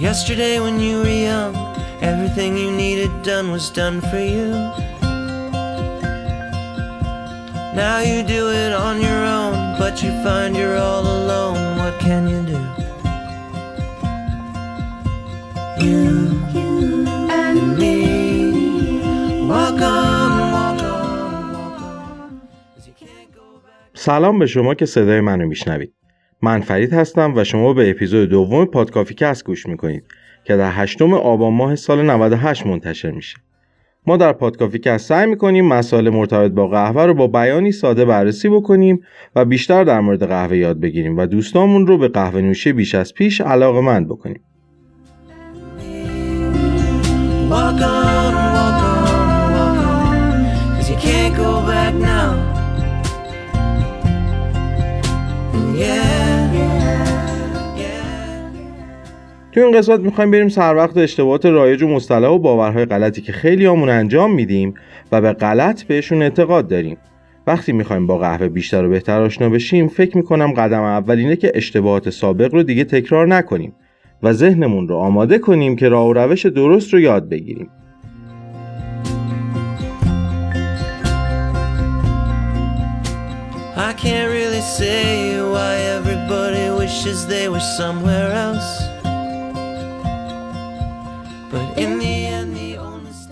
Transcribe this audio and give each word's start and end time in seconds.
Yesterday 0.00 0.54
when 0.64 0.76
you 0.86 0.96
were 1.02 1.18
young, 1.30 1.54
everything 2.10 2.50
you 2.62 2.70
needed 2.84 3.10
done 3.22 3.46
was 3.50 3.66
done 3.70 4.00
for 4.10 4.22
you. 4.34 4.48
Now 7.82 7.98
you 8.10 8.18
do 8.36 8.42
it 8.64 8.72
on 8.86 8.94
your 9.06 9.22
own, 9.38 9.54
but 9.80 9.94
you 10.02 10.10
find 10.24 10.50
you're 10.56 10.78
all 10.88 11.04
alone. 11.18 11.60
What 11.80 11.94
can 12.06 12.22
you 12.32 12.40
do? 12.52 12.60
You 15.84 16.06
and 17.40 17.60
me 17.80 17.96
walk 19.52 19.80
on, 19.98 20.30
walk 20.56 20.80
on, 20.92 21.52
walk 21.56 21.80
on. 21.80 22.30
'Cause 22.72 22.86
you 22.88 22.94
can't 23.02 23.30
go 23.40 23.46
back. 23.66 23.94
سلام 23.94 24.38
به 24.38 24.46
شما 24.46 24.74
که 24.74 24.86
صدای 24.86 25.20
منو 25.20 25.46
میشنوید 25.46 25.94
من 26.41 26.61
فرید 26.61 26.93
هستم 26.93 27.33
و 27.35 27.43
شما 27.43 27.73
به 27.73 27.89
اپیزود 27.89 28.29
دوم 28.29 28.65
پادکافی 28.65 29.13
کست 29.13 29.45
گوش 29.45 29.65
می‌کنید 29.65 30.03
که 30.43 30.55
در 30.55 30.71
هشتم 30.73 31.13
آبان 31.13 31.53
ماه 31.53 31.75
سال 31.75 32.01
98 32.01 32.67
منتشر 32.67 33.11
میشه. 33.11 33.37
ما 34.07 34.17
در 34.17 34.33
پادکافی 34.33 34.79
کست 34.79 35.09
سعی 35.09 35.27
می‌کنیم 35.27 35.65
مسائل 35.65 36.09
مرتبط 36.09 36.51
با 36.51 36.67
قهوه 36.67 37.03
رو 37.03 37.13
با 37.13 37.27
بیانی 37.27 37.71
ساده 37.71 38.05
بررسی 38.05 38.49
بکنیم 38.49 39.03
و 39.35 39.45
بیشتر 39.45 39.83
در 39.83 39.99
مورد 39.99 40.27
قهوه 40.27 40.57
یاد 40.57 40.79
بگیریم 40.79 41.17
و 41.17 41.25
دوستامون 41.25 41.87
رو 41.87 41.97
به 41.97 42.07
قهوه 42.07 42.41
نوشی 42.41 42.73
بیش 42.73 42.95
از 42.95 43.13
پیش 43.13 43.41
علاقه 43.41 43.81
مند 43.81 44.07
بکنیم 44.07 44.41
تو 59.51 59.61
این 59.61 59.77
قسمت 59.77 59.99
می‌خوایم 59.99 60.31
بریم 60.31 60.49
سر 60.49 60.75
وقت 60.75 60.97
اشتباهات 60.97 61.45
رایج 61.45 61.83
و 61.83 61.87
مصطلح 61.87 62.27
و 62.27 62.37
باورهای 62.37 62.85
غلطی 62.85 63.21
که 63.21 63.31
خیلی 63.31 63.65
همون 63.65 63.89
انجام 63.89 64.33
میدیم 64.33 64.73
و 65.11 65.21
به 65.21 65.33
غلط 65.33 65.83
بهشون 65.83 66.21
اعتقاد 66.21 66.67
داریم 66.67 66.97
وقتی 67.47 67.71
می‌خوایم 67.71 68.07
با 68.07 68.17
قهوه 68.17 68.47
بیشتر 68.47 68.85
و 68.85 68.89
بهتر 68.89 69.21
آشنا 69.21 69.49
بشیم 69.49 69.87
فکر 69.87 70.17
می‌کنم 70.17 70.53
قدم 70.53 70.81
اول 70.81 71.17
اینه 71.17 71.35
که 71.35 71.51
اشتباهات 71.55 72.09
سابق 72.09 72.53
رو 72.53 72.63
دیگه 72.63 72.83
تکرار 72.83 73.27
نکنیم 73.27 73.73
و 74.23 74.33
ذهنمون 74.33 74.87
رو 74.87 74.95
آماده 74.95 75.37
کنیم 75.37 75.75
که 75.75 75.89
راه 75.89 76.07
و 76.07 76.13
روش 76.13 76.45
درست 76.45 76.93
رو 76.93 76.99
یاد 76.99 77.29
بگیریم 77.29 77.69
I 83.89 83.93
can't 83.93 84.29
really 84.31 84.61
say 84.61 85.41
why 85.53 85.73
everybody 85.97 86.65
wishes 86.79 87.25
they 87.27 87.49
were 87.49 87.65
somewhere 87.79 88.31
else. 88.47 88.90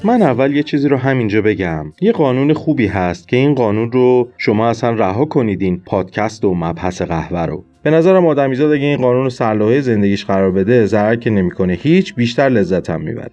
من 0.03 0.21
اول 0.21 0.55
یه 0.55 0.63
چیزی 0.63 0.87
رو 0.87 0.97
همینجا 0.97 1.41
بگم. 1.41 1.93
یه 2.01 2.11
قانون 2.11 2.53
خوبی 2.53 2.87
هست 2.87 3.27
که 3.27 3.37
این 3.37 3.55
قانون 3.55 3.91
رو 3.91 4.29
شما 4.37 4.67
اصلا 4.67 4.89
رها 4.89 5.25
کنید 5.25 5.61
این 5.61 5.81
پادکست 5.85 6.45
و 6.45 6.53
مبحث 6.55 7.01
قهوه 7.01 7.45
رو. 7.45 7.63
به 7.83 7.89
نظرم 7.89 8.25
آدمیزاد 8.25 8.71
اگه 8.71 8.85
این 8.85 8.97
قانون 8.97 9.23
رو 9.23 9.29
سرلوحه 9.29 9.81
زندگیش 9.81 10.25
قرار 10.25 10.51
بده 10.51 10.85
ضرر 10.85 11.15
که 11.15 11.29
نمی‌کنه. 11.29 11.73
هیچ 11.73 12.15
بیشتر 12.15 12.49
لذت 12.49 12.89
هم 12.89 13.01
می‌بره. 13.01 13.31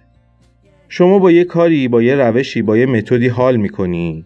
شما 0.89 1.19
با 1.19 1.31
یه 1.31 1.43
کاری 1.43 1.87
با 1.87 2.01
یه 2.01 2.15
روشی 2.15 2.61
با 2.61 2.77
یه 2.77 2.85
متدی 2.85 3.27
حال 3.27 3.57
می‌کنی. 3.57 4.25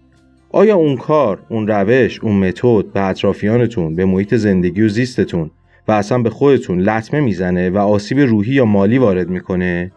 آیا 0.52 0.76
اون 0.76 0.98
کار 0.98 1.39
اون 1.50 1.67
روش 1.67 2.20
اون 2.20 2.36
متد 2.36 2.86
به 2.94 3.02
اطرافیانتون 3.02 3.95
به 3.95 4.06
محیط 4.06 4.36
زندگی 4.36 4.82
و 4.82 4.88
زیستتون 4.88 5.52
و 5.88 5.92
اصلا 5.92 6.17
به 6.17 6.30
خودتون 6.30 6.80
لطمه 6.80 7.20
می‌زنه 7.20 7.70
و 7.70 7.78
آسیب 7.78 8.20
روحی 8.20 8.54
یا 8.54 8.66
مالی 8.66 8.98
وارد 8.98 9.30
می‌کنه؟ 9.30 9.92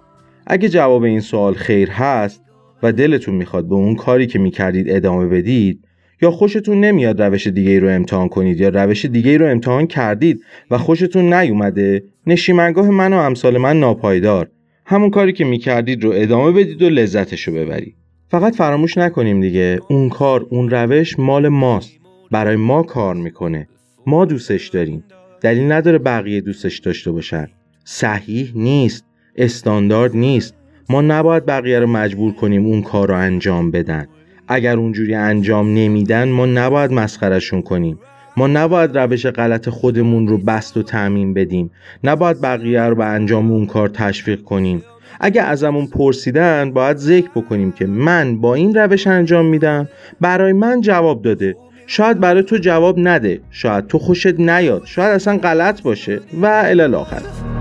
اگه 0.46 0.68
جواب 0.68 1.02
این 1.02 1.20
سوال 1.20 1.54
خیر 1.54 1.90
هست 1.90 2.42
و 2.82 2.92
دلتون 2.92 3.34
می‌خواد 3.34 3.68
به 3.68 3.74
اون 3.74 3.94
کاری 3.94 4.26
که 4.26 4.38
می‌کردید 4.38 4.86
ادامه 4.90 5.26
بدید 5.26 5.84
یا 6.22 6.30
خوشتون 6.30 6.80
نمیاد 6.80 7.22
روش 7.22 7.46
دیگه 7.46 7.78
رو 7.78 7.88
امتحان 7.88 8.28
کنید 8.28 8.60
یا 8.60 8.68
روش 8.68 9.04
دیگه 9.04 9.38
رو 9.38 9.46
امتحان 9.46 9.86
کردید 9.86 10.40
و 10.70 10.78
خوشتون 10.78 11.34
نیومده 11.34 12.04
نشیمنگاه 12.26 12.90
من 12.90 13.12
و 13.12 13.16
امثال 13.16 13.58
من 13.58 13.80
ناپایدار. 13.80 14.50
همون 14.86 15.10
کاری 15.10 15.32
که 15.32 15.44
می‌کردید 15.44 16.04
رو 16.04 16.12
ادامه 16.14 16.52
بدید 16.52 16.82
و 16.82 16.88
لذتش 16.88 17.48
رو 17.48 17.54
ببرید. 17.54 17.94
فقط 18.28 18.56
فراموش 18.56 18.98
نکنیم 18.98 19.40
دیگه 19.40 19.80
اون 19.88 20.08
کار 20.08 20.46
اون 20.50 20.70
روش 20.70 21.18
مال 21.18 21.48
ماست. 21.48 21.92
برای 22.30 22.56
ما 22.56 22.82
کار 22.82 23.14
می‌کنه. 23.14 23.68
ما 24.06 24.24
دوستش 24.24 24.68
داریم. 24.68 25.04
دلیل 25.40 25.72
نداره 25.72 25.98
بقیه 25.98 26.40
دوستش 26.40 26.78
داشته 26.78 27.12
باشن. 27.12 27.46
صحیح 27.84 28.52
نیست. 28.54 29.04
استاندارد 29.36 30.16
نیست. 30.16 30.54
ما 30.88 31.00
نباید 31.00 31.46
بقیه 31.46 31.78
رو 31.78 31.86
مجبور 31.86 32.32
کنیم 32.32 32.66
اون 32.66 32.82
کار 32.82 33.08
رو 33.08 33.14
انجام 33.14 33.70
بدن. 33.70 34.06
اگر 34.48 34.76
اونجوری 34.76 35.14
انجام 35.14 35.74
نمیدن 35.74 36.28
ما 36.28 36.46
نباید 36.46 36.92
مسخرشون 36.92 37.62
کنیم. 37.62 37.98
ما 38.36 38.46
نباید 38.46 38.98
روش 38.98 39.26
غلط 39.26 39.68
خودمون 39.68 40.28
رو 40.28 40.38
بست 40.38 40.76
و 40.76 40.82
تعمین 40.82 41.34
بدیم. 41.34 41.70
نباید 42.04 42.40
بقیه 42.40 42.82
رو 42.82 42.94
به 42.94 43.04
انجام 43.04 43.52
اون 43.52 43.66
کار 43.66 43.88
تشویق 43.88 44.42
کنیم. 44.42 44.82
اگه 45.20 45.42
ازمون 45.42 45.86
پرسیدن 45.86 46.72
باید 46.72 46.96
ذکر 46.96 47.30
بکنیم 47.34 47.72
که 47.72 47.86
من 47.86 48.40
با 48.40 48.54
این 48.54 48.74
روش 48.74 49.06
انجام 49.06 49.46
میدم. 49.46 49.88
برای 50.20 50.52
من 50.52 50.80
جواب 50.80 51.22
داده. 51.22 51.56
شاید 51.86 52.20
برای 52.20 52.42
تو 52.42 52.56
جواب 52.56 52.98
نده. 52.98 53.40
شاید 53.50 53.86
تو 53.86 53.98
خوشت 53.98 54.40
نیاد. 54.40 54.82
شاید 54.84 55.14
اصلا 55.14 55.36
غلط 55.36 55.82
باشه. 55.82 56.20
و 56.42 56.62
الی 56.64 56.94
آخر. 56.94 57.53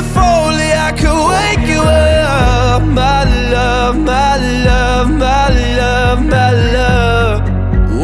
If 0.00 0.16
only 0.16 0.70
I 0.88 0.90
could 1.00 1.20
wake 1.34 1.66
you 1.74 1.82
up, 1.82 2.82
my 3.00 3.20
love, 3.54 3.96
my 4.12 4.32
love, 4.68 5.08
my 5.24 5.46
love, 5.78 6.20
my 6.34 6.50
love. 6.76 7.40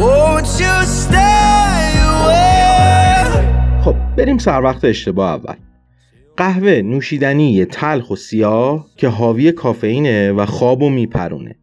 Won't 0.01 0.49
you 0.63 0.75
stay 1.01 1.87
away? 2.11 3.81
خب 3.81 3.95
بریم 4.17 4.37
سر 4.37 4.61
وقت 4.61 4.85
اشتباه 4.85 5.31
اول. 5.31 5.55
قهوه 6.37 6.81
نوشیدنی 6.81 7.65
تلخ 7.65 8.11
و 8.11 8.15
سیاه 8.15 8.85
که 8.97 9.07
حاوی 9.07 9.51
کافئینه 9.51 10.31
و 10.31 10.45
خواب 10.45 10.81
و 10.81 10.89
میپرونه. 10.89 11.55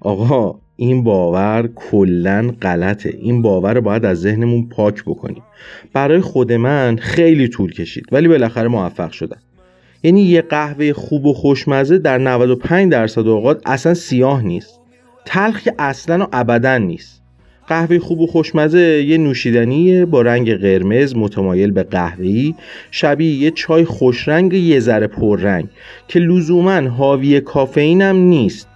آقا 0.00 0.60
این 0.76 1.04
باور 1.04 1.68
کلا 1.74 2.54
غلطه. 2.62 3.14
این 3.18 3.42
باور 3.42 3.74
رو 3.74 3.80
باید 3.80 4.04
از 4.04 4.20
ذهنمون 4.20 4.68
پاک 4.68 5.04
بکنیم. 5.04 5.42
برای 5.92 6.20
خود 6.20 6.52
من 6.52 6.96
خیلی 6.96 7.48
طول 7.48 7.72
کشید 7.72 8.04
ولی 8.12 8.28
بالاخره 8.28 8.68
موفق 8.68 9.10
شدم. 9.10 9.38
یعنی 10.04 10.22
یه 10.22 10.42
قهوه 10.42 10.92
خوب 10.92 11.26
و 11.26 11.32
خوشمزه 11.32 11.98
در 11.98 12.18
95 12.18 12.92
درصد 12.92 13.28
اوقات 13.28 13.60
اصلا 13.66 13.94
سیاه 13.94 14.42
نیست. 14.42 14.80
تلخ 15.24 15.62
که 15.62 15.74
اصلا 15.78 16.24
و 16.24 16.26
ابدا 16.32 16.78
نیست. 16.78 17.22
قهوه 17.66 17.98
خوب 17.98 18.20
و 18.20 18.26
خوشمزه 18.26 18.80
یه 18.80 19.18
نوشیدنیه 19.18 20.04
با 20.04 20.22
رنگ 20.22 20.54
قرمز 20.54 21.16
متمایل 21.16 21.70
به 21.70 21.82
قهوه‌ای. 21.82 22.54
شبیه 22.90 23.42
یه 23.42 23.50
چای 23.50 23.84
خوشرنگ 23.84 24.52
یه 24.52 24.80
ذره 24.80 25.06
پررنگ 25.06 25.68
که 26.08 26.20
لزوما 26.20 26.80
حاوی 26.80 27.40
کافئین 27.40 28.02
هم 28.02 28.16
نیست. 28.16 28.68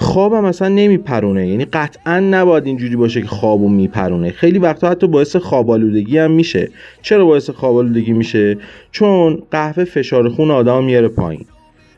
خوابم 0.00 0.44
اصلا 0.44 0.68
نمیپرونه. 0.68 1.48
یعنی 1.48 1.64
قطعا 1.64 2.20
نباید 2.20 2.66
اینجوری 2.66 2.96
باشه 2.96 3.20
که 3.20 3.26
خوابو 3.26 3.68
میپرونه. 3.68 4.30
خیلی 4.30 4.58
وقتا 4.58 4.90
حتی 4.90 5.06
باعث 5.06 5.36
خوابالودگی 5.36 6.18
هم 6.18 6.30
میشه. 6.30 6.70
چرا 7.02 7.24
باعث 7.24 7.50
خوابالودگی 7.50 8.12
میشه؟ 8.12 8.58
چون 8.90 9.42
قهوه 9.50 9.84
فشار 9.84 10.28
خون 10.28 10.50
آدم 10.50 10.84
میاره 10.84 11.08
پایین. 11.08 11.44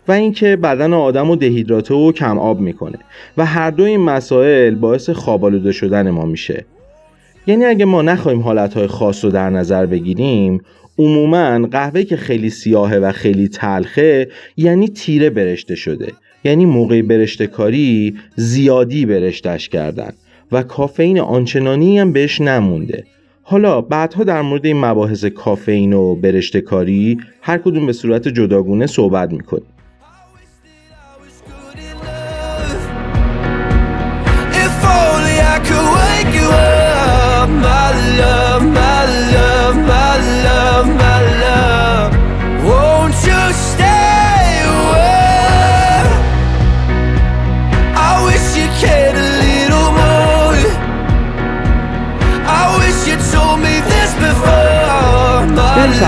و 0.08 0.12
اینکه 0.12 0.56
بدن 0.56 0.92
آدم 0.92 1.28
رو 1.28 1.36
دهیدراته 1.36 1.94
و 1.94 2.12
کم 2.12 2.38
آب 2.38 2.60
می‌کنه. 2.60 2.98
و 3.36 3.46
هر 3.46 3.70
دو 3.70 3.82
این 3.82 4.00
مسائل 4.00 4.74
باعث 4.74 5.10
خوابالوده 5.10 5.72
شدن 5.72 6.10
ما 6.10 6.24
میشه. 6.24 6.64
یعنی 7.46 7.64
اگه 7.64 7.84
ما 7.84 8.02
نخواهیم 8.02 8.40
حالتهای 8.40 8.86
خاص 8.86 9.24
رو 9.24 9.30
در 9.30 9.50
نظر 9.50 9.86
بگیریم 9.86 10.60
عموما 11.00 11.68
قهوه 11.70 12.02
که 12.02 12.16
خیلی 12.16 12.50
سیاهه 12.50 12.96
و 12.96 13.12
خیلی 13.12 13.48
تلخه 13.48 14.28
یعنی 14.56 14.88
تیره 14.88 15.30
برشته 15.30 15.74
شده. 15.74 16.12
یعنی 16.44 16.66
موقع 16.66 17.02
برشته 17.02 17.46
کاری 17.46 18.14
زیادی 18.36 19.06
برشتش 19.06 19.68
کردن 19.68 20.12
و 20.52 20.62
کافئین 20.62 21.20
آنچنانی 21.20 21.98
هم 21.98 22.12
بهش 22.12 22.40
نمونده. 22.40 23.04
حالا 23.42 23.80
بعدها 23.80 24.24
در 24.24 24.42
مورد 24.42 24.66
این 24.66 24.80
مباحث 24.80 25.24
کافئین 25.24 25.92
و 25.92 26.14
برشته 26.14 26.60
کاری 26.60 27.18
هر 27.42 27.58
کدوم 27.58 27.86
به 27.86 27.92
صورت 27.92 28.28
جداگونه 28.28 28.86
صحبت 28.86 29.32
می‌کنیم. 29.32 29.66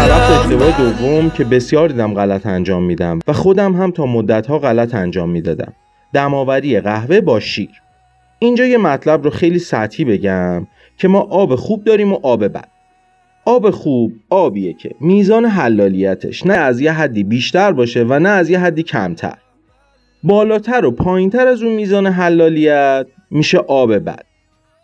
سررفت 0.03 0.47
اشتباه 0.47 0.79
دوم 0.79 1.31
که 1.31 1.45
بسیار 1.45 1.89
دیدم 1.89 2.15
غلط 2.15 2.47
انجام 2.47 2.83
میدم 2.83 3.19
و 3.29 3.33
خودم 3.33 3.73
هم 3.73 3.91
تا 3.91 4.07
مدتها 4.07 4.59
غلط 4.59 4.95
انجام 4.95 5.31
می‌دادم. 5.31 5.73
دماوری 6.13 6.81
قهوه 6.81 7.21
با 7.21 7.41
شیر. 7.41 7.71
اینجا 8.39 8.67
یه 8.67 8.79
مطلب 8.79 9.25
رو 9.25 9.31
خیلی 9.31 9.59
سطحی 9.59 10.05
بگم 10.05 10.67
که 10.99 11.09
ما 11.09 11.21
آب 11.21 11.55
خوب 11.55 11.85
داریم 11.85 12.13
و 12.13 12.19
آب 12.23 12.49
بد. 12.49 12.69
آب 13.45 13.71
خوب 13.71 14.13
آبیه 14.31 14.73
که 14.73 14.91
میزان 15.01 15.45
حلالیتش 15.45 16.47
نه 16.47 16.55
از 16.55 16.81
یه 16.81 16.93
حدی 16.93 17.25
بیشتر 17.25 17.73
باشه 17.73 18.05
و 18.09 18.19
نه 18.19 18.29
از 18.29 18.51
یه 18.51 18.59
حدی 18.59 18.83
کمتر. 18.83 19.39
بالاتر 20.25 20.85
و 20.85 20.91
پایینتر 20.91 21.47
از 21.47 21.63
اون 21.63 21.75
میزان 21.75 22.07
حلالیت 22.07 23.07
میشه 23.31 23.59
آب 23.59 23.99
بد. 23.99 24.25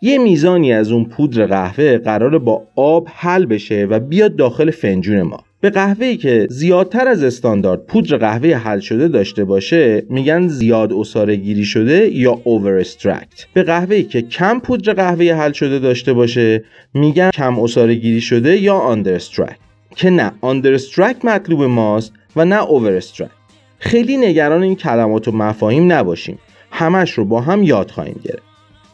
یه 0.01 0.17
میزانی 0.17 0.73
از 0.73 0.91
اون 0.91 1.05
پودر 1.05 1.45
قهوه 1.45 1.97
قراره 1.97 2.37
با 2.37 2.63
آب 2.75 3.07
حل 3.15 3.45
بشه 3.45 3.87
و 3.89 3.99
بیاد 3.99 4.35
داخل 4.35 4.71
فنجون 4.71 5.21
ما. 5.21 5.43
به 5.61 5.69
قهوه‌ای 5.69 6.17
که 6.17 6.47
زیادتر 6.49 7.07
از 7.07 7.23
استاندارد 7.23 7.85
پودر 7.85 8.17
قهوه 8.17 8.55
حل 8.55 8.79
شده 8.79 9.07
داشته 9.07 9.43
باشه 9.43 10.03
میگن 10.09 10.47
زیاد 10.47 10.93
اصاره 10.93 11.35
گیری 11.35 11.65
شده 11.65 12.09
یا 12.13 12.41
اوور 12.43 12.73
استرکت 12.73 13.45
به 13.53 13.63
قهوه‌ای 13.63 14.03
که 14.03 14.21
کم 14.21 14.59
پودر 14.59 14.93
قهوه 14.93 15.25
حل 15.25 15.51
شده 15.51 15.79
داشته 15.79 16.13
باشه 16.13 16.63
میگن 16.93 17.29
کم 17.29 17.59
عصاره 17.59 17.95
گیری 17.95 18.21
شده 18.21 18.57
یا 18.57 18.75
under 18.75 19.13
extract 19.13 19.57
که 19.95 20.09
نه 20.09 20.31
under 20.41 20.73
extract 20.73 21.25
مطلوب 21.25 21.63
ماست 21.63 22.13
و 22.35 22.45
نه 22.45 22.63
over 22.63 22.95
extract 22.95 23.31
خیلی 23.79 24.17
نگران 24.17 24.63
این 24.63 24.75
کلمات 24.75 25.27
و 25.27 25.31
مفاهیم 25.31 25.91
نباشیم. 25.91 26.39
همش 26.71 27.11
رو 27.11 27.25
با 27.25 27.41
هم 27.41 27.63
یاد 27.63 27.91
خواهیم 27.91 28.19
گرفت. 28.23 28.48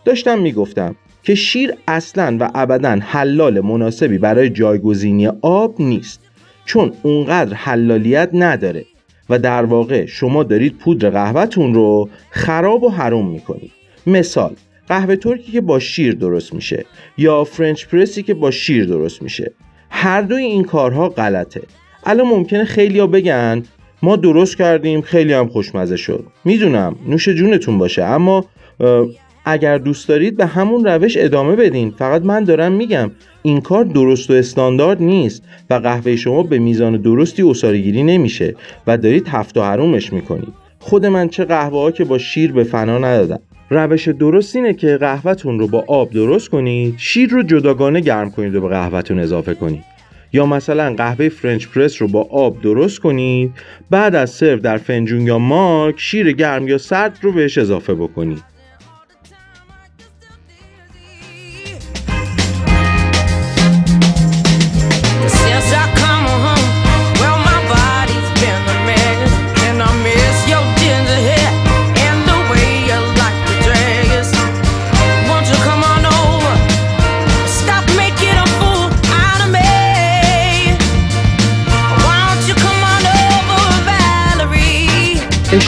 داشتم 0.05 0.39
می‌گفتم 0.39 0.95
که 1.23 1.35
شیر 1.35 1.73
اصلا 1.87 2.37
و 2.39 2.51
ابدا 2.55 2.99
حلال 3.01 3.59
مناسبی 3.59 4.17
برای 4.17 4.49
جایگزینی 4.49 5.27
آب 5.41 5.75
نیست 5.79 6.21
چون 6.65 6.91
اونقدر 7.03 7.53
حلالیت 7.53 8.29
نداره 8.33 8.85
و 9.29 9.39
در 9.39 9.65
واقع 9.65 10.05
شما 10.05 10.43
دارید 10.43 10.77
پودر 10.77 11.09
قهوهتون 11.09 11.73
رو 11.73 12.09
خراب 12.29 12.83
و 12.83 12.89
حروم 12.89 13.29
می‌کنید. 13.29 13.71
مثال 14.07 14.55
قهوه 14.87 15.15
ترکی 15.15 15.51
که 15.51 15.61
با 15.61 15.79
شیر 15.79 16.15
درست 16.15 16.53
میشه 16.53 16.85
یا 17.17 17.43
فرنچ 17.43 17.85
پرسی 17.85 18.23
که 18.23 18.33
با 18.33 18.51
شیر 18.51 18.85
درست 18.85 19.21
میشه. 19.21 19.51
هر 19.89 20.21
دوی 20.21 20.43
این 20.43 20.63
کارها 20.63 21.09
غلطه. 21.09 21.61
الان 22.03 22.27
ممکنه 22.27 22.65
خیلیا 22.65 23.07
بگن 23.07 23.63
ما 24.03 24.15
درست 24.15 24.57
کردیم 24.57 25.01
خیلی 25.01 25.33
هم 25.33 25.47
خوشمزه 25.47 25.97
شد. 25.97 26.25
می‌دونم 26.45 26.95
نوش 27.07 27.29
جونتون 27.29 27.77
باشه 27.77 28.03
اما 28.03 28.45
اگر 29.45 29.77
دوست 29.77 30.07
دارید 30.07 30.37
به 30.37 30.45
همون 30.45 30.85
روش 30.85 31.17
ادامه 31.17 31.55
بدین. 31.55 31.91
فقط 31.91 32.21
من 32.21 32.43
دارم 32.43 32.71
میگم 32.71 33.11
این 33.43 33.61
کار 33.61 33.83
درست 33.83 34.29
و 34.29 34.33
استاندارد 34.33 35.01
نیست 35.01 35.43
و 35.69 35.73
قهوه 35.73 36.15
شما 36.15 36.43
به 36.43 36.59
میزان 36.59 36.97
درستی 36.97 37.43
اصارگیری 37.43 38.03
نمیشه 38.03 38.55
و 38.87 38.97
دارید 38.97 39.27
هفت 39.27 39.57
و 39.57 39.61
حرومش 39.61 40.13
می‌کنید. 40.13 40.53
خود 40.79 41.05
من 41.05 41.29
چه 41.29 41.45
قهوه 41.45 41.79
ها 41.79 41.91
که 41.91 42.03
با 42.03 42.17
شیر 42.17 42.51
به 42.51 42.63
فنا 42.63 42.97
ندادم. 42.97 43.39
روش 43.69 44.07
درست 44.07 44.55
اینه 44.55 44.73
که 44.73 44.97
قهوهتون 44.97 45.59
رو 45.59 45.67
با 45.67 45.83
آب 45.87 46.11
درست 46.11 46.49
کنید 46.49 46.95
شیر 46.97 47.29
رو 47.29 47.43
جداگانه 47.43 47.99
گرم 47.99 48.31
کنید 48.31 48.55
و 48.55 48.61
به 48.61 48.67
قهوهتون 48.67 49.19
اضافه 49.19 49.53
کنید. 49.53 49.83
یا 50.33 50.45
مثلا 50.45 50.93
قهوه 50.93 51.29
فرنچ 51.29 51.67
پرس 51.67 52.01
رو 52.01 52.07
با 52.07 52.27
آب 52.31 52.61
درست 52.61 52.99
کنید 52.99 53.51
بعد 53.89 54.15
از 54.15 54.29
سرو 54.29 54.59
در 54.59 54.77
فنجون 54.77 55.21
یا 55.21 55.39
ماک 55.39 55.95
شیر 55.97 56.31
گرم 56.31 56.67
یا 56.67 56.77
سرد 56.77 57.19
رو 57.21 57.31
بهش 57.31 57.57
اضافه 57.57 57.93
بکنید. 57.93 58.54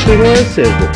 اشتباه 0.08 0.36
سوم. 0.36 0.92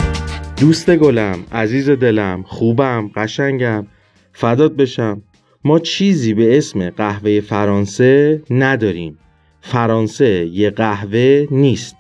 دوست 0.58 0.96
گلم 0.96 1.40
عزیز 1.52 1.90
دلم 1.90 2.44
خوبم 2.48 3.12
قشنگم. 3.16 3.88
فدات 4.34 4.76
بشم. 4.76 5.22
ما 5.64 5.80
چیزی 5.80 6.34
به 6.34 6.58
اسم 6.58 6.90
قهوه 6.90 7.42
فرانسه 7.42 8.42
نداریم. 8.50 9.18
فرانسه 9.62 10.50
یه 10.54 10.70
قهوه 10.70 11.48
نیست. 11.52 11.96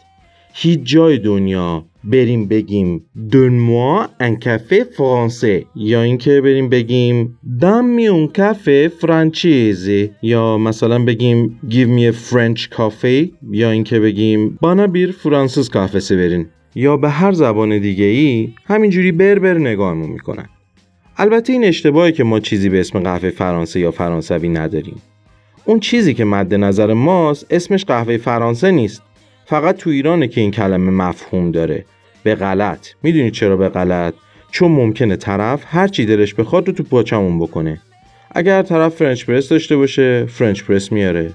هیچ 0.53 0.79
جای 0.83 1.17
دنیا 1.17 1.85
بریم 2.03 2.47
بگیم 2.47 3.05
دونموا 3.31 4.07
ان 4.19 4.39
کافه 4.39 4.83
فرانسه 4.83 5.65
یا 5.75 6.01
اینکه 6.01 6.41
بریم 6.41 6.69
بگیم 6.69 7.39
دم 7.61 7.85
می 7.85 8.07
اون 8.07 8.27
کافه 8.27 8.91
فرانچیزی 9.01 10.11
یا 10.21 10.57
مثلا 10.57 11.05
بگیم 11.05 11.59
me 11.71 12.13
a 12.13 12.31
French 12.31 12.77
coffee 12.77 13.29
یا 13.51 13.71
اینکه 13.71 13.99
بگیم 13.99 14.57
بانا 14.61 14.87
بیر 14.87 15.11
فرانسیس 15.11 15.69
کافه 15.69 16.15
برین. 16.15 16.47
یا 16.75 16.97
به 16.97 17.09
هر 17.09 17.31
زبان 17.31 17.79
دیگه 17.79 18.05
ای 18.05 18.53
همینجوری 18.65 19.11
بر 19.11 19.30
و 19.30 19.39
بر 19.39 19.57
نگاهمون 19.57 20.09
می‌کنن. 20.09 20.49
البته 21.17 21.53
این 21.53 21.63
اشتباهی 21.63 22.11
که 22.11 22.23
ما 22.23 22.39
چیزی 22.39 22.69
به 22.69 22.79
اسم 22.79 22.99
قهوه 22.99 23.29
فرانسه 23.29 23.79
یا 23.79 23.91
فرانسوی 23.91 24.49
نداریم. 24.49 25.01
اون 25.65 25.79
چیزی 25.79 26.13
که 26.13 26.25
مد 26.25 26.53
نظر 26.53 26.93
ماست 26.93 27.47
اسمش 27.49 27.85
قهوه 27.85 28.17
فرانسه 28.17 28.71
نیست. 28.71 29.01
فقط 29.45 29.77
تو 29.77 29.89
ایرانه 29.89 30.27
که 30.27 30.41
این 30.41 30.51
کلمه 30.51 30.91
مفهوم 30.91 31.51
داره. 31.51 31.85
به 32.23 32.35
غلط. 32.35 32.87
می‌دونید 33.03 33.33
چرا 33.33 33.57
به 33.57 33.69
غلط؟ 33.69 34.13
چون 34.51 34.71
ممکنه 34.71 35.15
طرف 35.15 35.63
هر 35.65 35.87
چی 35.87 36.05
دلش 36.05 36.33
بخواد 36.33 36.67
رو 36.67 36.73
تو 36.73 36.83
پاچمون 36.83 37.39
بکنه. 37.39 37.81
اگر 38.31 38.61
طرف 38.61 38.95
French 38.95 39.25
press 39.25 39.49
داشته 39.49 39.77
باشه 39.77 40.25
French 40.25 40.63
press 40.63 40.91
میاره. 40.91 41.33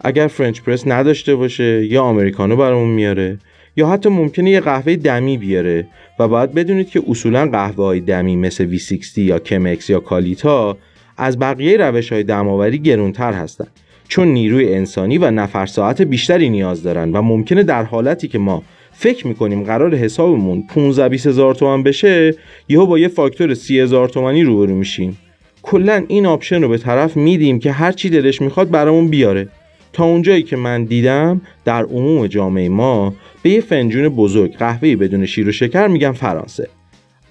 اگر 0.00 0.26
فرنچ 0.26 0.60
پرس 0.60 0.86
نداشته 0.86 1.34
باشه 1.34 1.86
یا 1.86 2.02
آمریکانو 2.02 2.56
برامون 2.56 2.90
میاره. 2.90 3.38
یا 3.78 3.88
حتی 3.88 4.08
ممکنه 4.08 4.50
یه 4.50 4.60
قهوه 4.60 4.96
دمی 4.96 5.38
بیاره 5.38 5.86
و 6.18 6.28
باید 6.28 6.54
بدونید 6.54 6.90
که 6.90 7.02
اصولا 7.08 7.46
قهوه 7.46 7.84
های 7.84 8.00
دمی 8.00 8.36
مثل 8.36 8.78
V60 8.78 9.18
یا 9.18 9.38
کمکس 9.38 9.90
یا 9.90 10.00
کالیتا 10.00 10.76
از 11.16 11.38
بقیه 11.38 11.76
روش 11.76 12.12
های 12.12 12.22
دماوری 12.22 12.78
گرونتر 12.78 13.32
هستن 13.32 13.66
چون 14.08 14.28
نیروی 14.28 14.74
انسانی 14.74 15.18
و 15.18 15.30
نفر 15.30 15.66
ساعت 15.66 16.02
بیشتری 16.02 16.50
نیاز 16.50 16.82
دارن 16.82 17.12
و 17.12 17.22
ممکنه 17.22 17.62
در 17.62 17.82
حالتی 17.82 18.28
که 18.28 18.38
ما 18.38 18.62
فکر 18.92 19.26
می‌کنیم 19.26 19.62
قرار 19.62 19.94
حسابمون 19.94 20.64
15 20.68 21.08
20 21.08 21.26
هزار 21.26 21.54
تومن 21.54 21.82
بشه 21.82 22.34
یهو 22.68 22.86
با 22.86 22.98
یه 22.98 23.08
فاکتور 23.08 23.54
30 23.54 23.80
هزار 23.80 24.08
تومنی 24.08 24.42
روبرو 24.42 24.74
میشیم. 24.74 25.18
کلا 25.62 26.04
این 26.08 26.26
option 26.26 26.62
رو 26.62 26.68
به 26.68 26.78
طرف 26.78 27.16
میدیم 27.16 27.58
که 27.58 27.72
هر 27.72 27.92
چی 27.92 28.10
دلش 28.10 28.40
می‌خواد 28.42 28.70
برامون 28.70 29.08
بیاره. 29.08 29.48
تا 29.92 30.04
اونجایی 30.04 30.42
که 30.42 30.56
من 30.56 30.84
دیدم 30.84 31.40
در 31.64 31.84
عموم 31.84 32.26
جامعه 32.26 32.68
ما 32.68 33.14
به 33.42 33.50
یه 33.50 33.60
فنجون 33.60 34.08
بزرگ 34.08 34.56
قهوه 34.56 34.96
بدون 34.96 35.26
شیر 35.26 35.48
و 35.48 35.52
شکر 35.52 35.86
میگن 35.86 36.12
فرانسه. 36.12 36.68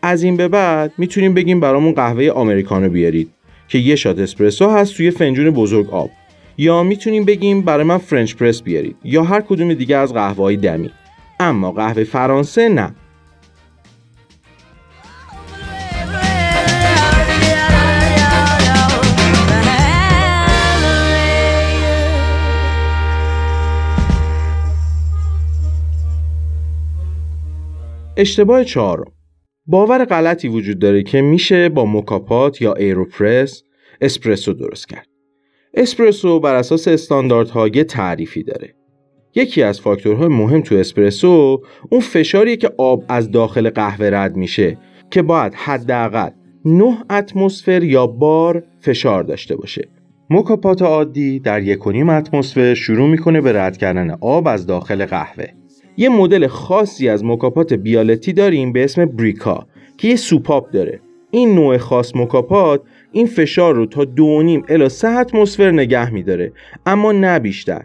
از 0.01 0.23
این 0.23 0.37
به 0.37 0.47
بعد 0.47 0.93
می‌تونیم 0.97 1.33
بگیم 1.33 1.59
برامون 1.59 1.93
قهوه 1.93 2.29
آمریکانو 2.29 2.89
بیارید 2.89 3.29
که 3.67 3.77
یه 3.77 3.95
shot 3.95 4.19
اسپرسو 4.19 4.69
هست 4.69 4.97
توی 4.97 5.11
فنجون 5.11 5.49
بزرگ 5.49 5.89
آب. 5.89 6.09
یا 6.57 6.83
می‌تونیم 6.83 7.25
بگیم 7.25 7.61
برای 7.61 7.83
من 7.83 7.97
French 7.97 8.35
press 8.35 8.61
بیارید 8.61 8.95
یا 9.03 9.23
هر 9.23 9.41
کدوم 9.41 9.73
دیگه 9.73 9.97
از 9.97 10.13
قهوه 10.13 10.43
های 10.43 10.57
دمی. 10.57 10.91
اما 11.39 11.71
قهوه 11.71 12.03
فرانسه 12.03 12.69
نه. 12.69 12.95
اشتباه 28.19 28.63
چهارم. 28.63 29.11
باور 29.65 30.05
غلطی 30.05 30.47
وجود 30.47 30.79
داره 30.79 31.03
که 31.03 31.21
میشه 31.21 31.69
با 31.69 31.85
موکاپات 31.85 32.61
یا 32.61 32.73
ایروپرس 32.73 33.63
اسپرسو 34.01 34.53
درست 34.53 34.89
کرد. 34.89 35.07
اسپرسو 35.73 36.39
بر 36.39 36.55
اساس 36.55 36.87
استانداردها 36.87 37.67
یه 37.67 37.83
تعریفی 37.83 38.43
داره. 38.43 38.75
یکی 39.35 39.63
از 39.63 39.81
فاکتورهای 39.81 40.27
مهم 40.27 40.61
تو 40.61 40.75
اسپرسو 40.75 41.61
اون 41.91 42.01
فشاریه 42.01 42.57
که 42.57 42.71
آب 42.77 43.03
از 43.09 43.31
داخل 43.31 43.69
قهوه 43.69 44.09
رد 44.13 44.35
میشه 44.35 44.77
که 45.11 45.21
باید 45.21 45.53
حداقل 45.53 46.29
9 46.65 46.97
اتمسفر 47.09 47.83
یا 47.83 48.07
بار 48.07 48.63
فشار 48.79 49.23
داشته 49.23 49.55
باشه. 49.55 49.89
موکاپات 50.29 50.81
عادی 50.81 51.39
در 51.39 51.63
یک 51.63 51.87
و 51.87 51.91
نیم 51.91 52.09
اتمسفر 52.09 52.73
شروع 52.73 53.09
می‌کنه 53.09 53.41
به 53.41 53.53
رد 53.61 53.77
کردن 53.77 54.17
آب 54.21 54.47
از 54.47 54.67
داخل 54.67 55.05
قهوه. 55.05 55.56
یه 55.97 56.09
مدل 56.09 56.47
خاصی 56.47 57.09
از 57.09 57.25
مکاپات 57.25 57.73
بیالتی 57.73 58.33
داریم 58.33 58.73
به 58.73 58.83
اسم 58.83 59.05
بریکا 59.05 59.67
که 59.97 60.07
یه 60.07 60.15
سوپاپ 60.15 60.71
داره. 60.71 60.99
این 61.31 61.55
نوع 61.55 61.77
خاص 61.77 62.15
مکاپات 62.15 62.81
این 63.11 63.27
فشار 63.27 63.75
رو 63.75 63.85
تا 63.85 64.05
دو 64.05 64.43
نیم 64.43 64.63
الی 64.69 64.89
سه 64.89 65.07
اتمسفر 65.07 65.71
نگه 65.71 66.13
میداره 66.13 66.51
اما 66.85 67.11
نه 67.11 67.39
بیشتر. 67.39 67.83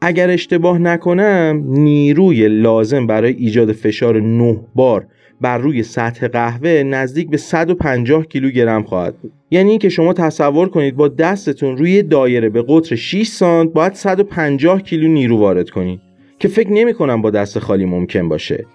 اگر 0.00 0.30
اشتباه 0.30 0.78
نکنم 0.78 1.64
نیروی 1.66 2.48
لازم 2.48 3.06
برای 3.06 3.32
ایجاد 3.32 3.72
فشار 3.72 4.20
9 4.20 4.60
بار 4.74 5.06
بر 5.40 5.58
روی 5.58 5.82
سطح 5.82 6.28
قهوه 6.28 6.70
نزدیک 6.70 7.30
به 7.30 7.36
150 7.36 8.26
کیلوگرم 8.26 8.82
خواهد 8.82 9.16
بود. 9.16 9.32
یعنی 9.50 9.70
اینکه 9.70 9.88
شما 9.88 10.12
تصور 10.12 10.68
کنید 10.68 10.96
با 10.96 11.08
دستتون 11.08 11.76
روی 11.76 12.02
دایره 12.02 12.48
به 12.48 12.64
قطر 12.68 12.96
6 12.96 13.26
سانت 13.26 13.72
باید 13.72 13.92
150 13.92 14.82
کیلو 14.82 15.08
نیرو 15.08 15.38
وارد 15.38 15.70
کنید. 15.70 16.03
که 16.44 16.48
فکر 16.48 16.72
نمی 16.72 16.94
کنم 16.94 17.22
با 17.22 17.30
دست 17.30 17.58
خالی 17.58 17.84
ممکن 17.84 18.28
باشه. 18.28 18.66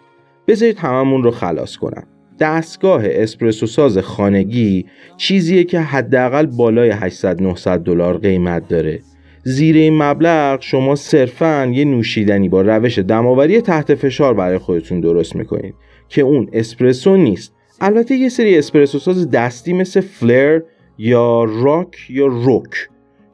بذارید 0.48 0.78
هممون 0.78 1.24
رو 1.24 1.32
خلاص 1.32 1.76
کنم. 1.76 2.04
دستگاه 2.40 3.02
اسپرسو 3.06 3.68
ساز 3.68 3.98
خانگی 3.98 4.86
چیزیه 5.18 5.64
که 5.64 5.80
حداقل 5.80 6.46
بالای 6.46 6.90
800 6.90 7.42
900 7.42 7.80
دلار 7.80 8.18
قیمت 8.18 8.68
داره. 8.68 9.00
زیر 9.44 9.76
این 9.76 10.04
مبلغ 10.04 10.62
شما 10.62 10.96
صرفا 10.96 11.72
یه 11.74 11.86
نوشیدنی 11.86 12.50
با 12.50 12.62
روش 12.62 13.00
دماوری 13.00 13.62
تحت 13.62 13.96
فشار 13.96 14.34
برای 14.34 14.58
خودتون 14.58 15.00
درست 15.00 15.36
می‌کنید 15.36 15.76
که 16.08 16.22
اون 16.22 16.50
اسپرسو 16.54 17.18
نیست. 17.18 17.56
البته 17.82 18.16
یه 18.16 18.30
سری 18.30 18.58
اسپرسو 18.58 19.00
ساز 19.00 19.30
دستی 19.30 19.74
مثل 19.74 20.02
فلر 20.02 20.62
یا 20.98 21.44
راک 21.44 21.98
یا 22.10 22.26
روک. 22.26 22.90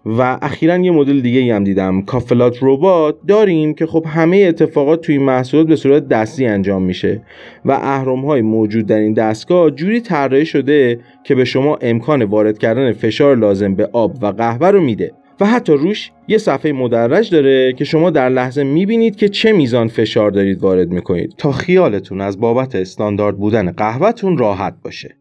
و 0.06 0.40
اخیرا 0.42 0.78
یه 0.78 0.92
مدل 0.92 1.22
دیگه 1.22 1.56
هم 1.56 1.64
دیدم. 1.64 2.02
کافلات 2.02 2.58
ربات 2.62 3.16
داریم 3.28 3.74
که 3.74 3.86
خب 3.86 4.06
همه 4.08 4.38
اتفاقات 4.38 5.02
توی 5.02 5.18
محصولات 5.18 5.68
به 5.68 5.76
صورت 5.76 6.08
دستی 6.08 6.46
انجام 6.46 6.84
میشه 6.84 7.22
و 7.66 7.72
اهرم 7.72 8.26
های 8.26 8.42
موجود 8.42 8.86
در 8.86 9.00
این 9.00 9.14
دستگاه 9.14 9.72
جوری 9.72 10.02
طراحی 10.02 10.46
شده 10.46 11.00
که 11.24 11.36
به 11.36 11.46
شما 11.46 11.78
امکان 11.82 12.24
وارد 12.24 12.58
کردن 12.58 12.94
فشار 12.94 13.36
لازم 13.36 13.76
به 13.76 13.90
آب 13.94 14.24
و 14.24 14.26
قهوه 14.26 14.68
رو 14.68 14.82
میده. 14.82 15.12
و 15.40 15.46
حتی 15.46 15.74
روش 15.74 16.12
یه 16.28 16.38
صفحه 16.38 16.72
مدرج 16.72 17.32
داره 17.32 17.74
که 17.74 17.84
شما 17.86 18.10
در 18.10 18.30
لحظه 18.30 18.64
می‌بینید 18.64 19.16
که 19.16 19.30
چه 19.30 19.52
میزان 19.52 19.88
فشار 19.88 20.32
دارید 20.32 20.64
وارد 20.64 20.92
می‌کنید. 20.92 21.34
تا 21.38 21.52
خیالتون 21.52 22.22
از 22.22 22.40
بابت 22.40 22.76
استاندارد 22.76 23.38
بودن 23.38 23.72
قهوهتون 23.72 24.38
راحت 24.38 24.76
باشه. 24.84 25.16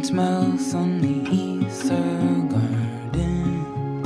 Someone's 0.00 0.12
mouth 0.12 0.74
on 0.74 1.00
the 1.02 1.16
ether 1.30 1.94
garden. 2.48 4.02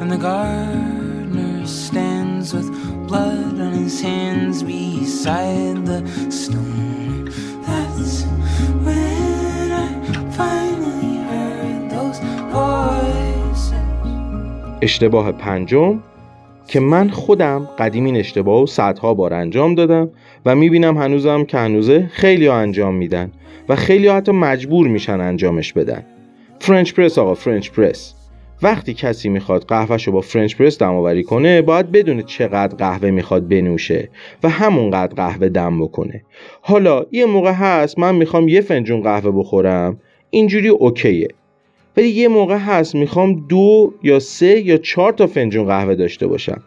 And 0.00 0.10
the 0.12 0.18
gardener 0.18 1.66
stands 1.66 2.52
with 2.52 2.68
blood 3.08 3.60
on 3.60 3.72
his 3.72 4.02
hands 4.02 4.62
beside 4.62 5.86
the 5.86 6.00
stone. 6.30 7.30
That's 7.66 8.24
when 8.84 9.72
I 9.72 9.88
finally 10.36 11.16
heard 11.30 11.90
those 11.90 12.18
voices. 12.52 13.72
اشتباه 14.82 15.32
پنجم 15.32 16.02
که 16.66 16.80
من 16.80 17.10
خودم 17.10 17.68
قدیم 17.78 18.04
این 18.04 18.16
اشتباه 18.16 18.62
و 18.62 18.66
صدها 18.66 19.14
بار 19.14 19.34
انجام 19.34 19.74
دادم 19.74 20.10
و 20.46 20.54
می‌بینم 20.54 20.98
هنوزم 20.98 21.44
که 21.44 21.58
هنوزه 21.58 22.06
خیلی 22.12 22.46
ها 22.46 22.56
انجام 22.56 22.94
میدن 22.94 23.30
و 23.68 23.76
خیلی 23.76 24.06
ها 24.06 24.16
حتی 24.16 24.32
مجبور 24.32 24.88
میشن 24.88 25.20
انجامش 25.20 25.72
بدن. 25.72 26.04
French 26.60 26.94
press 26.94 27.18
آقا 27.18 27.34
French 27.34 27.70
press 27.70 28.14
وقتی 28.62 28.94
کسی 28.94 29.28
می‌خواد 29.28 29.64
قهوهشو 29.64 30.12
با 30.12 30.20
French 30.20 30.56
press 30.56 30.78
دمآوری 30.78 31.22
کنه 31.22 31.62
باید 31.62 31.92
بدونه 31.92 32.22
چقدر 32.22 32.76
قهوه 32.76 33.10
می‌خواد 33.10 33.48
بنوشه 33.48 34.08
و 34.42 34.48
همونقدر 34.48 35.14
قهوه 35.14 35.48
دم 35.48 35.80
بکنه. 35.80 36.22
حالا 36.60 37.06
یه 37.12 37.26
موقع 37.26 37.52
هست 37.52 37.98
من 37.98 38.14
می‌خوام 38.14 38.48
یه 38.48 38.60
فنجون 38.60 39.02
قهوه 39.02 39.30
بخورم. 39.30 40.00
اینجوری 40.30 40.68
OK 40.68 40.98
ه. 40.98 41.28
ولی 41.96 42.08
یه 42.08 42.28
موقع 42.28 42.56
هست 42.56 42.94
می‌خوام 42.94 43.46
دو 43.48 43.94
یا 44.02 44.18
سه 44.18 44.60
یا 44.60 44.76
چهار 44.76 45.12
تا 45.12 45.26
فنجون 45.26 45.66
قهوه 45.66 45.94
داشته 45.94 46.26
باشم. 46.26 46.62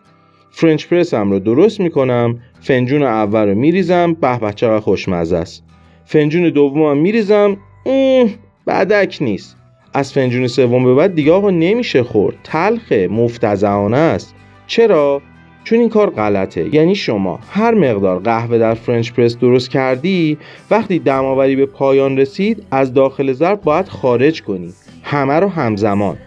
French 0.60 0.88
press 0.88 1.25
م 1.25 1.32
رو 1.32 1.40
درست 1.40 1.80
می‌کنم. 1.80 2.40
فنجون 2.62 3.04
اول 3.04 3.48
رو 3.48 3.56
میریزم. 3.56 4.14
به 4.14 4.40
به 4.40 4.54
چقدر 4.54 4.80
خوشمزه 4.80 5.38
است. 5.38 5.64
فنجون 6.06 6.50
دومم 6.50 6.98
میریزم. 6.98 7.58
اوه 7.84 8.30
بدک 8.66 9.18
نیست. 9.22 9.58
از 9.94 10.14
فنجون 10.14 10.48
سوم 10.48 10.84
به 10.84 10.96
بعد 10.96 11.16
دیگه 11.16 11.32
آقا 11.32 11.50
نمیشه 11.50 12.04
خورد. 12.04 12.36
تلخه 12.44 13.08
مفتضحانه 13.08 13.98
است. 13.98 14.36
چرا؟ 14.68 15.22
چون 15.64 15.80
این 15.80 15.90
کار 15.90 16.10
غلطه. 16.10 16.76
یعنی 16.76 16.96
شما 16.96 17.40
هر 17.52 17.74
مقدار 17.74 18.20
قهوه 18.20 18.58
در 18.58 18.74
French 18.74 19.12
press 19.12 19.38
درست 19.38 19.70
کردی 19.70 20.38
وقتی 20.72 21.00
دم‌آوری 21.00 21.56
به 21.56 21.66
پایان 21.66 22.18
رسید 22.18 22.64
از 22.72 22.94
داخل 22.94 23.34
ظرف 23.34 23.60
باید 23.64 23.88
خارج 23.88 24.44
کنی. 24.44 24.74
همه 25.04 25.34
رو 25.34 25.48
همزمان. 25.48 26.18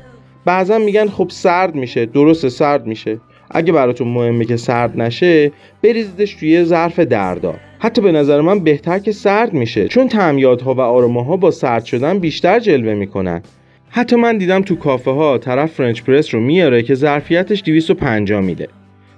بعضا 0.45 0.79
میگن 0.79 1.09
خب 1.09 1.27
سرد 1.31 1.75
میشه 1.75 2.07
درست 2.07 2.49
سرد 2.49 2.87
میشه. 2.87 3.21
اگه 3.51 3.73
براتون 3.73 4.09
مهمه 4.09 4.45
که 4.45 4.57
سرد 4.57 5.01
نشه 5.01 5.53
بریزیدش 5.83 6.35
توی 6.35 6.65
ظرف 6.65 6.99
دردار 6.99 7.61
حتی 7.79 8.03
به 8.03 8.13
نظر 8.13 8.41
من 8.41 8.61
بهتر 8.61 8.99
که 8.99 9.13
سرد 9.13 9.53
میشه 9.53 9.89
چون 9.89 10.09
تعمیادها 10.09 10.75
و 10.75 10.81
آروماها 10.81 11.37
با 11.37 11.51
سرد 11.51 11.85
شدن 11.85 12.19
بیشتر 12.19 12.61
جلوه 12.61 12.95
می‌کنن. 12.95 13.43
حتی 13.89 14.17
من 14.17 14.39
دیدم 14.39 14.63
تو 14.63 14.77
کافه 14.77 15.11
ها 15.11 15.39
طرف 15.39 15.73
فرنچ 15.73 16.03
پرس 16.03 16.35
رو 16.35 16.41
میاره 16.41 16.83
که 16.83 16.95
ظرفیتش 16.95 17.63
250 17.63 18.41
میده. 18.41 18.69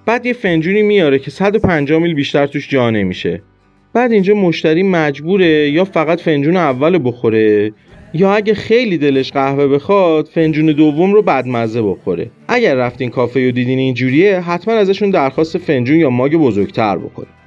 بعد 0.07 0.27
یه 0.27 0.33
فنجونی 0.33 0.83
میاره 0.83 1.19
که 1.19 1.31
150 1.31 1.99
میل 1.99 2.15
بیشتر 2.15 2.47
توش 2.47 2.69
جا 2.69 2.91
نمیشه. 2.91 3.43
بعد 3.93 4.13
اینجا 4.13 4.35
مشتری 4.35 4.83
مجبوره 4.83 5.71
یا 5.71 5.85
فقط 5.85 6.21
فنجون 6.21 6.57
اول 6.57 7.01
بخوره؟ 7.05 7.73
یا 8.15 8.35
اگه 8.35 8.55
خیلی 8.55 8.99
دلش 8.99 9.33
قهوه 9.33 9.69
بخواد 9.69 10.29
فنجون 10.29 10.67
دوم 10.67 11.13
رو 11.13 11.23
بدمزه 11.23 11.83
بخوره. 11.83 12.31
اگر 12.49 12.75
رفتین 12.75 13.11
کافه 13.11 13.49
و 13.49 13.51
دیدین 13.51 13.79
اینجوریه 13.79 14.41
حتما 14.41 14.75
ازشون 14.75 15.11
درخواست 15.11 15.59
فنجون 15.59 16.01
یا 16.01 16.11
ماگ 16.11 16.35
بزرگتر 16.35 16.99
بکنید. 16.99 17.43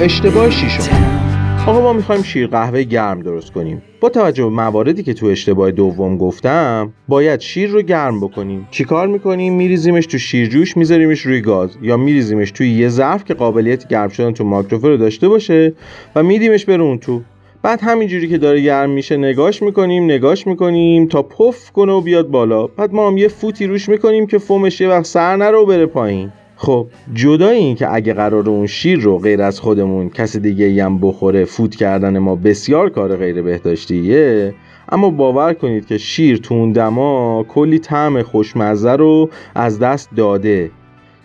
اشتباه 0.00 0.50
شیشم. 0.50 1.09
آقا 1.66 1.80
ما 1.80 1.92
می‌خوایم 1.92 2.22
شیر 2.22 2.46
قهوه 2.46 2.82
گرم 2.82 3.22
درست 3.22 3.52
کنیم. 3.52 3.82
با 4.00 4.08
توجه 4.08 4.44
به 4.44 4.50
مواردی 4.50 5.02
که 5.02 5.14
تو 5.14 5.26
اشتباه 5.26 5.70
دوم 5.70 6.18
گفتم 6.18 6.92
باید 7.08 7.40
شیر 7.40 7.70
رو 7.70 7.82
گرم 7.82 8.20
بکنیم. 8.20 8.68
چیکار 8.70 9.06
می‌کنیم؟ 9.06 9.54
میریزیمش 9.54 10.06
تو 10.06 10.18
شیرجوش 10.18 10.76
میذاریمش 10.76 11.20
روی 11.20 11.40
گاز 11.40 11.70
یا 11.82 11.96
میریزیمش 11.96 12.50
توی 12.50 12.70
یه 12.70 12.88
ظرف 12.88 13.24
که 13.24 13.34
قابلیت 13.34 13.88
گرم 13.88 14.08
شدن 14.08 14.32
تو 14.32 14.44
ماکروفر 14.44 14.88
رو 14.88 14.96
داشته 14.96 15.28
باشه 15.28 15.72
و 16.16 16.22
میدیمش 16.22 16.64
بره 16.64 16.82
اون 16.82 16.98
تو. 16.98 17.20
بعد 17.62 17.80
همینجوری 17.82 18.28
که 18.28 18.38
داره 18.38 18.60
گرم 18.60 18.90
میشه 18.90 19.16
نگاش 19.16 19.62
می‌کنیم 19.62 20.04
نگاش 20.04 20.46
می‌کنیم 20.46 21.06
تا 21.06 21.22
پف 21.22 21.70
کنه 21.70 21.92
و 21.92 22.00
بیاد 22.00 22.28
بالا. 22.28 22.66
بعد 22.66 22.92
ما 22.92 23.08
هم 23.08 23.16
یه 23.16 23.28
فوتی 23.28 23.66
روش 23.66 23.88
می‌کنیم 23.88 24.26
که 24.26 24.38
فومش 24.38 24.80
یه 24.80 24.88
وقت 24.88 25.06
سر 25.06 25.36
نره 25.36 25.58
و 25.58 25.66
بره 25.66 25.86
پایین. 25.86 26.32
خب 26.62 26.86
جدای 27.14 27.56
این 27.56 27.76
که 27.76 27.94
اگه 27.94 28.14
قرار 28.14 28.48
اون 28.48 28.66
شیر 28.66 29.00
رو 29.00 29.18
غیر 29.18 29.42
از 29.42 29.60
خودمون 29.60 30.08
کسی 30.08 30.40
دیگه 30.40 30.84
هم 30.84 30.98
بخوره 30.98 31.44
فوت 31.44 31.76
کردن 31.76 32.18
ما 32.18 32.36
بسیار 32.36 32.90
کار 32.90 33.16
غیر 33.16 33.42
بهداشتیه. 33.42 34.54
اما 34.88 35.10
باور 35.10 35.54
کنید 35.54 35.86
که 35.86 35.98
شیر 35.98 36.36
تو 36.36 36.54
اون 36.54 36.72
دما 36.72 37.44
کلی 37.48 37.78
طعم 37.78 38.22
خوشمزه 38.22 38.92
رو 38.92 39.30
از 39.54 39.78
دست 39.78 40.10
داده. 40.16 40.70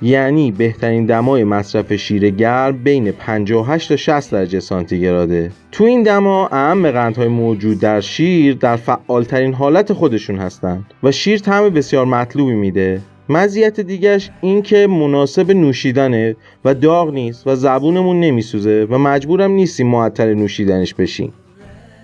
یعنی 0.02 0.52
بهترین 0.52 1.06
دمای 1.06 1.44
مصرف 1.44 1.94
شیر 1.94 2.30
گرم 2.30 2.84
بین 2.84 3.12
58 3.12 3.90
تا 3.90 3.96
60 3.96 4.32
درجه 4.32 4.60
سانتیگراده. 4.60 5.52
تو 5.72 5.84
این 5.84 6.04
دما 6.04 6.48
اهم 6.48 6.92
قندهای 6.92 7.28
موجود 7.28 7.80
در 7.80 8.02
شیر 8.02 8.56
در 8.56 8.76
فعالترین 8.76 9.54
حالت 9.54 9.94
خودشون 9.94 10.36
هستند 10.36 10.86
و 11.04 11.12
شیر 11.12 11.40
طعم 11.40 11.70
بسیار 11.70 12.06
مطلوبی 12.06 12.54
میده. 12.54 13.02
مزیت 13.30 13.80
دیگهش 13.80 14.30
این 14.42 14.62
که 14.62 14.88
مناسب 14.88 15.52
نوشیدنه 15.52 16.36
و 16.66 16.74
داغ 16.74 17.14
نیست 17.14 17.48
و 17.48 17.56
زبونمون 17.56 18.20
نمیسوزه 18.20 18.88
و 18.90 18.98
مجبورم 18.98 19.52
نیستیم 19.52 19.88
معطل 19.88 20.34
نوشیدنش 20.34 20.94
بشیم. 20.94 21.34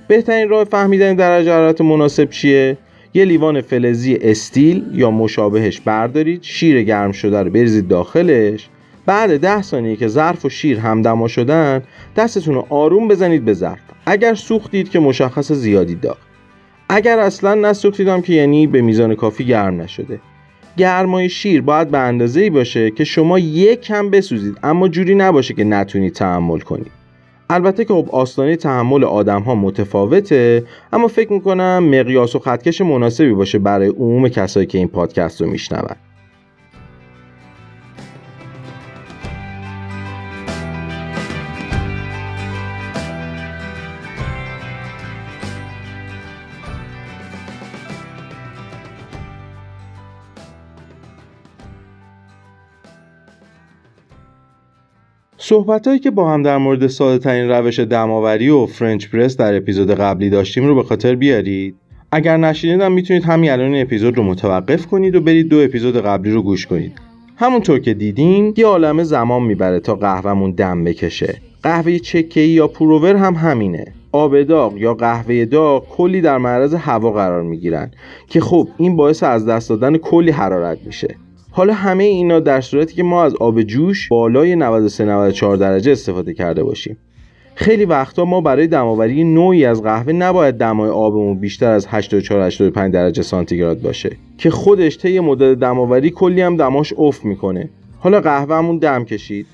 بهترین 0.08 0.50
راه 0.50 0.64
فهمیدن 0.64 1.16
درجه 1.16 1.52
حرارت 1.52 1.82
مناسب 1.82 2.30
چیه؟ 2.30 2.78
یه 3.14 3.26
لیوان 3.26 3.62
فلزی 3.62 4.16
استیل 4.22 4.86
یا 4.94 5.12
مشابهش 5.12 5.80
بردارید 5.80 6.44
شیر 6.44 6.84
گرم 6.84 7.12
شده 7.12 7.44
رو 7.44 7.52
بریزید 7.52 7.88
داخلش. 7.88 8.70
بعد 9.06 9.40
ده 9.40 9.62
ثانیه 9.62 9.96
که 9.96 10.08
ظرف 10.08 10.46
و 10.46 10.50
شیر 10.50 10.80
همدما 10.80 11.28
شدن 11.28 11.84
دستتون 12.16 12.56
رو 12.56 12.66
آروم 12.70 13.08
بزنید 13.08 13.46
به 13.46 13.54
ظرف. 13.54 13.80
اگر 14.06 14.34
سوختید 14.34 14.90
که 14.90 15.00
مشخص 15.00 15.52
زیادی 15.52 15.96
داغ. 15.96 16.18
اگر 16.90 17.20
اصلا 17.20 17.56
نسوختیدم 17.56 18.22
که 18.22 18.34
یعنی 18.34 18.68
به 18.68 18.82
میزان 18.82 19.16
کافی 19.16 19.46
گرم 19.46 19.82
نشده. 19.82 20.20
گرمای 20.78 21.30
شیر 21.30 21.62
باید 21.62 21.90
به 21.90 21.98
اندازه 21.98 22.42
ای 22.42 22.50
باشه 22.50 22.92
که 22.92 23.04
شما 23.04 23.40
یک 23.40 23.82
کم 23.82 24.10
بسوزید 24.10 24.58
اما 24.64 24.88
جوری 24.88 25.16
نباشه 25.16 25.54
که 25.54 25.64
نتونید 25.64 26.14
تحمل 26.14 26.60
کنید 26.60 26.92
البته 27.50 27.86
که 27.86 27.94
خب 27.94 28.10
آستانه 28.12 28.56
تحمل 28.56 29.04
آدم 29.04 29.42
ها 29.42 29.56
متفاوته 29.56 30.64
اما 30.94 31.08
فکر 31.08 31.34
می‌کنم 31.34 31.84
مقیاس 31.84 32.36
و 32.36 32.40
خطکش 32.40 32.82
مناسبی 32.82 33.34
باشه 33.34 33.60
برای 33.60 33.88
عموم 33.88 34.30
کسایی 34.30 34.66
که 34.66 34.78
این 34.78 34.88
پادکست 34.88 35.42
رو 35.42 35.48
میشنون. 35.48 35.96
صحبت 55.52 55.88
هایی 55.88 56.00
که 56.00 56.12
با 56.12 56.30
هم 56.30 56.44
در 56.44 56.58
مورد 56.58 56.88
ساده 56.88 57.24
ترین 57.24 57.50
روش 57.50 57.80
دماوری 57.80 58.50
و 58.50 58.66
فرنچ 58.66 59.08
پرس 59.08 59.38
در 59.38 59.58
اپیزود 59.58 59.92
قبلی 59.92 60.30
داشتیم 60.30 60.68
رو 60.68 60.76
به 60.76 60.84
خاطر 60.84 61.16
بیارید. 61.16 61.76
اگر 62.12 62.38
نشینیدم 62.38 62.92
می‌تونید 62.92 63.24
همین 63.24 63.52
الان 63.52 63.76
اپیزود 63.76 64.18
رو 64.18 64.24
متوقف 64.24 64.86
کنید 64.86 65.16
و 65.16 65.22
برید 65.22 65.50
دو 65.50 65.60
اپیزود 65.60 65.98
قبلی 65.98 66.32
رو 66.32 66.42
گوش 66.42 66.66
کنید. 66.66 66.92
همونطور 67.36 67.80
که 67.80 67.94
دیدین 67.94 68.54
یه 68.58 68.66
عالم 68.66 69.04
زمان 69.04 69.44
می‌بره 69.44 69.80
تا 69.80 69.96
قهوهمون 69.96 70.52
دم 70.52 70.84
بکشه. 70.84 71.42
قهوه 71.64 71.98
چکه 71.98 72.42
یا 72.42 72.68
پروور 72.68 73.16
هم 73.16 73.34
همینه. 73.34 73.86
آب 74.12 74.44
داغ 74.44 74.78
یا 74.78 74.94
قهوه 74.94 75.46
داغ 75.46 75.88
کلی 75.90 76.22
در 76.22 76.38
معرض 76.38 76.74
هوا 76.74 77.12
قرار 77.12 77.44
می‌گیرن 77.44 77.92
که 78.28 78.40
خب 78.40 78.68
این 78.78 78.96
باعث 78.96 79.24
از 79.24 79.46
دست 79.46 79.70
دادن 79.70 79.98
کلی 79.98 80.32
حرارت 80.32 80.78
میشه. 80.86 81.16
حالا 81.54 81.74
همه 81.74 82.04
اینا 82.04 82.40
در 82.40 82.62
صورتی 82.62 82.96
که 82.96 83.04
ما 83.04 83.24
از 83.24 83.36
آب 83.36 83.62
جوش 83.62 84.08
بالای 84.08 84.56
93 84.56 85.06
94 85.06 85.58
درجه 85.58 85.92
استفاده 85.92 86.34
کرده 86.34 86.64
باشیم. 86.64 86.98
خیلی 87.56 87.86
وقتا 87.86 88.26
ما 88.26 88.42
برای 88.42 88.68
دماوری 88.68 89.24
نوعی 89.24 89.66
از 89.66 89.84
قهوه 89.84 90.14
نباید 90.14 90.56
دمای 90.56 90.90
آبمون 90.90 91.40
بیشتر 91.40 91.72
از 91.72 91.88
84 91.88 92.42
85 92.42 92.94
درجه 92.94 93.24
سانتیگراد 93.24 93.82
باشه 93.82 94.18
که 94.38 94.50
خودش 94.50 94.98
طی 94.98 95.20
مدت 95.20 95.60
دماوری 95.60 96.10
کلی 96.10 96.42
هم 96.42 96.58
دماش 96.58 96.94
افت 96.98 97.26
می‌کنه. 97.26 97.70
حالا 98.00 98.22
قهوهمون 98.22 98.78
دم 98.78 99.06
کشید. 99.06 99.46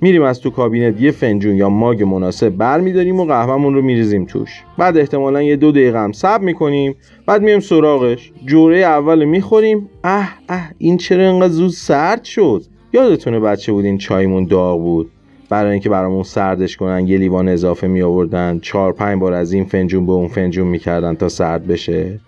میریم 0.00 0.22
از 0.22 0.40
تو 0.40 0.50
کابینت 0.50 1.00
یه 1.00 1.10
فنجون 1.10 1.54
یا 1.54 1.68
ماگ 1.68 2.02
مناسب 2.02 2.48
برمیداریم 2.48 3.20
و 3.20 3.24
قهوهمون 3.24 3.74
رو 3.74 3.82
میریزیم 3.82 4.24
توش. 4.24 4.62
بعد 4.78 4.98
احتمالا 4.98 5.42
یه 5.42 5.56
دو 5.56 5.72
دقیقه 5.72 5.98
هم 5.98 6.12
صبر 6.12 6.44
می‌کنیم 6.44 6.94
بعد 7.26 7.42
میایم 7.42 7.60
سراغش. 7.60 8.32
جوره 8.46 8.78
اول 8.78 9.24
می‌خوریم. 9.24 9.88
اه 10.04 10.34
اه 10.48 10.70
این 10.78 10.96
چرا 10.96 11.30
اینقدر 11.30 11.52
زود 11.52 11.70
سرد 11.70 12.24
شد؟ 12.24 12.62
یادتونه 12.92 13.40
بچه 13.40 13.72
بودین 13.72 13.98
چایمون 13.98 14.44
داغ 14.44 14.80
بود؟ 14.80 15.10
برای 15.48 15.72
اینکه 15.72 15.88
برامون 15.88 16.22
سردش 16.22 16.76
کنن 16.76 17.08
یه 17.08 17.18
لیوان 17.18 17.48
اضافه 17.48 17.86
می 17.86 18.02
آوردن 18.02 18.58
چهار 18.62 18.92
پنج 18.92 19.20
بار 19.20 19.32
از 19.32 19.52
این 19.52 19.64
فنجون 19.64 20.06
به 20.06 20.12
اون 20.12 20.28
فنجون 20.28 20.66
می‌کردن 20.66 21.14
تا 21.14 21.28
سرد 21.28 21.66
بشه. 21.66 22.20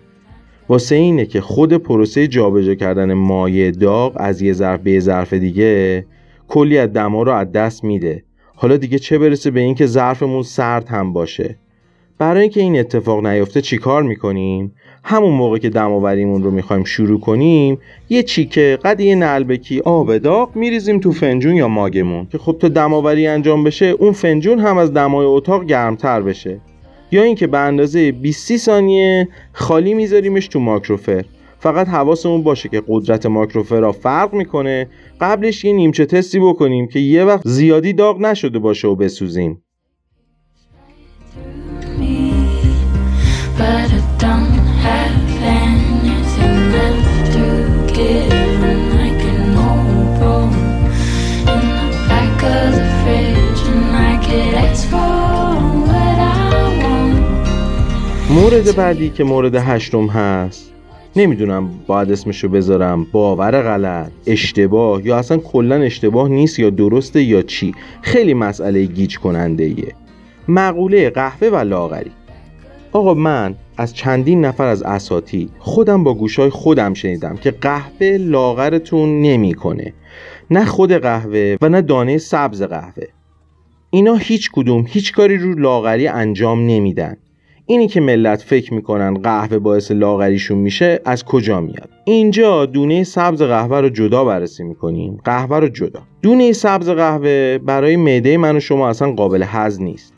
واسه 0.69 0.95
اینه 0.95 1.25
که 1.25 1.41
خود 1.41 1.73
پروسه 1.73 2.27
جابجا 2.27 2.75
کردن 2.75 3.13
مایع 3.13 3.71
داغ 3.71 4.13
از 4.15 4.41
یه 4.41 4.53
ظرف 4.53 4.79
به 4.79 4.91
یه 4.91 4.99
ظرف 4.99 5.33
دیگه 5.33 6.05
کلی 6.47 6.77
از 6.77 6.93
دما 6.93 7.23
رو 7.23 7.31
از 7.31 7.51
دست 7.51 7.83
میده. 7.83 8.23
حالا 8.55 8.77
دیگه 8.77 8.99
چه 8.99 9.17
برسه 9.17 9.51
به 9.51 9.59
اینکه 9.59 9.85
ظرفمون 9.85 10.43
سرد 10.43 10.87
هم 10.87 11.13
باشه؟ 11.13 11.57
برای 12.17 12.41
اینکه 12.41 12.61
این 12.61 12.79
اتفاق 12.79 13.25
نیفته 13.25 13.61
چیکار 13.61 14.03
می‌کنیم؟ 14.03 14.71
همون 15.03 15.33
موقع 15.33 15.57
که 15.57 15.69
دماوریمون 15.69 16.43
رو 16.43 16.51
می‌خوایم 16.51 16.83
شروع 16.83 17.19
کنیم 17.19 17.77
یه 18.09 18.23
چیکه 18.23 18.79
قد 18.83 18.99
یه 18.99 19.15
نلبکی 19.15 19.79
آب 19.79 20.17
داغ 20.17 20.55
میریزیم 20.55 20.99
تو 20.99 21.11
فنجون 21.11 21.55
یا 21.55 21.67
ماگمون. 21.67 22.27
که 22.31 22.37
خب 22.37 22.57
تا 22.59 22.67
دماوری 22.67 23.27
انجام 23.27 23.63
بشه 23.63 23.85
اون 23.85 24.11
فنجون 24.11 24.59
هم 24.59 24.77
از 24.77 24.93
دمای 24.93 25.25
اتاق 25.25 25.65
گرمتر 25.65 26.21
بشه. 26.21 26.59
یا 27.11 27.23
اینکه 27.23 27.47
به 27.47 27.57
اندازه 27.57 28.11
20 28.11 28.57
ثانیه 28.57 29.27
خالی 29.53 29.93
میذاریمش 29.93 30.47
تو 30.47 30.59
ماکروفر 30.59 31.25
فقط 31.59 31.87
حواسمون 31.87 32.43
باشه 32.43 32.69
که 32.69 32.83
قدرت 32.87 33.25
ماکروفرا 33.25 33.91
فرق 33.91 34.33
می‌کنه 34.33 34.89
قبلش 35.21 35.65
یه 35.65 35.73
نیمچه 35.73 36.05
تستی 36.05 36.39
بکنیم 36.39 36.87
که 36.87 36.99
یه 36.99 37.23
وقت 37.23 37.47
زیادی 37.47 37.93
داغ 37.93 38.21
نشده 38.21 38.59
باشه 38.59 38.87
و 38.87 38.95
بسوزیم. 38.95 39.63
مورد 58.29 58.75
بعدی 58.75 59.09
که 59.09 59.23
مورد 59.23 59.55
هشتم 59.55 60.07
هست 60.07 60.76
نمی‌دونم 61.17 61.69
باید 61.87 62.11
اسمشو 62.11 62.49
بذارم. 62.49 63.07
باور 63.11 63.61
غلط. 63.61 64.11
اشتباه. 64.27 65.05
یا 65.05 65.17
اصلا 65.17 65.37
کلا 65.37 65.75
اشتباه 65.75 66.29
نیست 66.29 66.59
یا 66.59 66.69
درسته 66.69 67.23
یا 67.23 67.41
چی. 67.41 67.75
خیلی 68.01 68.33
مسئله 68.33 68.85
گیج 68.85 69.17
کننده 69.17 69.63
ایه 69.63 69.95
مقوله 70.47 71.09
قهوه 71.09 71.47
و 71.47 71.55
لاغری. 71.55 72.11
آقا 72.91 73.13
من 73.13 73.55
از 73.77 73.93
چندین 73.93 74.45
نفر 74.45 74.67
از 74.67 74.83
اساتی 74.83 75.49
خودم 75.59 76.03
با 76.03 76.13
گوشای 76.13 76.49
خودم 76.49 76.93
شنیدم 76.93 77.35
که 77.35 77.51
قهوه 77.51 78.17
لاغرتون 78.19 79.21
نمی‌کنه. 79.21 79.93
نه 80.51 80.65
خود 80.65 80.91
قهوه 80.91 81.57
و 81.61 81.69
نه 81.69 81.81
دانه 81.81 82.17
سبز 82.17 82.63
قهوه. 82.63 83.03
اینا 83.89 84.15
هیچ 84.15 84.51
کدوم 84.53 84.85
هیچ 84.87 85.13
کاری 85.13 85.37
رو 85.37 85.53
لاغری 85.59 86.07
انجام 86.07 86.65
نمیدن. 86.65 87.17
اینی 87.69 87.87
که 87.87 88.01
ملت 88.01 88.41
فکر 88.41 88.73
می‌کنن 88.73 89.13
قهوه 89.13 89.59
باعث 89.59 89.91
لاغریشون 89.91 90.57
میشه 90.57 90.99
از 91.05 91.25
کجا 91.25 91.61
میاد؟ 91.61 91.89
اینجا 92.05 92.65
دونه 92.65 93.03
سبز 93.03 93.41
قهوه 93.41 93.79
رو 93.79 93.89
جدا 93.89 94.25
بررسی 94.25 94.63
می‌کنیم. 94.63 95.17
قهوه 95.23 95.59
رو 95.59 95.67
جدا. 95.67 96.01
دونه 96.21 96.53
سبز 96.53 96.89
قهوه 96.89 97.57
برای 97.57 97.95
معده 97.95 98.37
من 98.37 98.57
و 98.57 98.59
شما 98.59 98.89
اصلا 98.89 99.11
قابل 99.11 99.43
هضم 99.47 99.83
نیست. 99.83 100.13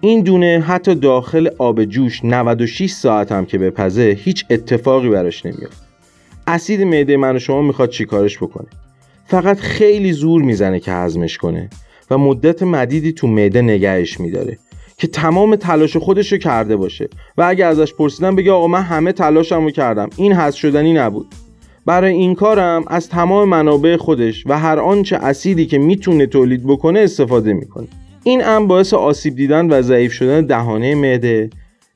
این 0.00 0.20
دونه 0.22 0.64
حتی 0.66 0.94
داخل 0.94 1.48
آب 1.58 1.84
جوش 1.84 2.24
96 2.24 2.90
ساعت 2.90 3.32
هم 3.32 3.46
که 3.46 3.58
بپزه 3.58 4.18
هیچ 4.24 4.44
اتفاقی 4.50 5.08
براش 5.08 5.46
نمیاد 5.46 5.72
اسید 6.46 6.82
معده 6.82 7.16
من 7.16 7.36
و 7.36 7.38
شما 7.38 7.62
می‌خواد 7.62 7.90
چیکارش 7.90 8.38
بکنه؟ 8.38 8.68
فقط 9.26 9.58
خیلی 9.58 10.12
زور 10.12 10.42
می‌زنه 10.42 10.80
که 10.80 10.92
هضمش 10.92 11.38
کنه 11.38 11.70
و 12.10 12.18
مدت 12.18 12.62
مدیدی 12.62 13.12
تو 13.12 13.26
معده 13.26 13.62
نگهش 13.62 14.20
میداره. 14.20 14.58
که 15.02 15.08
تمام 15.08 15.56
تلاش 15.56 15.96
خودش 15.96 16.32
رو 16.32 16.38
کرده 16.38 16.76
باشه. 16.76 17.08
و 17.38 17.42
اگه 17.42 17.64
ازش 17.64 17.94
پرسیدن 17.94 18.36
بگه 18.36 18.52
آقا 18.52 18.66
من 18.66 18.82
همه 18.82 19.12
تلاشم 19.12 19.64
رو 19.64 19.70
کردم. 19.70 20.10
این 20.16 20.32
حذف 20.32 20.56
شدنی 20.58 20.92
نبود. 20.92 21.26
برای 21.86 22.12
این 22.12 22.34
کارم 22.34 22.84
از 22.86 23.08
تمام 23.08 23.48
منابع 23.48 23.96
خودش 23.96 24.44
و 24.46 24.58
هر 24.58 24.78
آنچه 24.78 25.16
اسیدی 25.16 25.66
که 25.66 25.78
می‌تونه 25.78 26.26
تولید 26.26 26.66
بکنه 26.66 27.00
استفاده 27.00 27.52
می‌کنه. 27.52 27.86
این 28.24 28.40
هم 28.40 28.66
باعث 28.66 28.94
آسیب 28.94 29.36
دیدن 29.36 29.70
و 29.70 29.82
ضعیف 29.82 30.12
شدن 30.12 30.46
دهانه 30.46 30.94
معده 30.94 31.50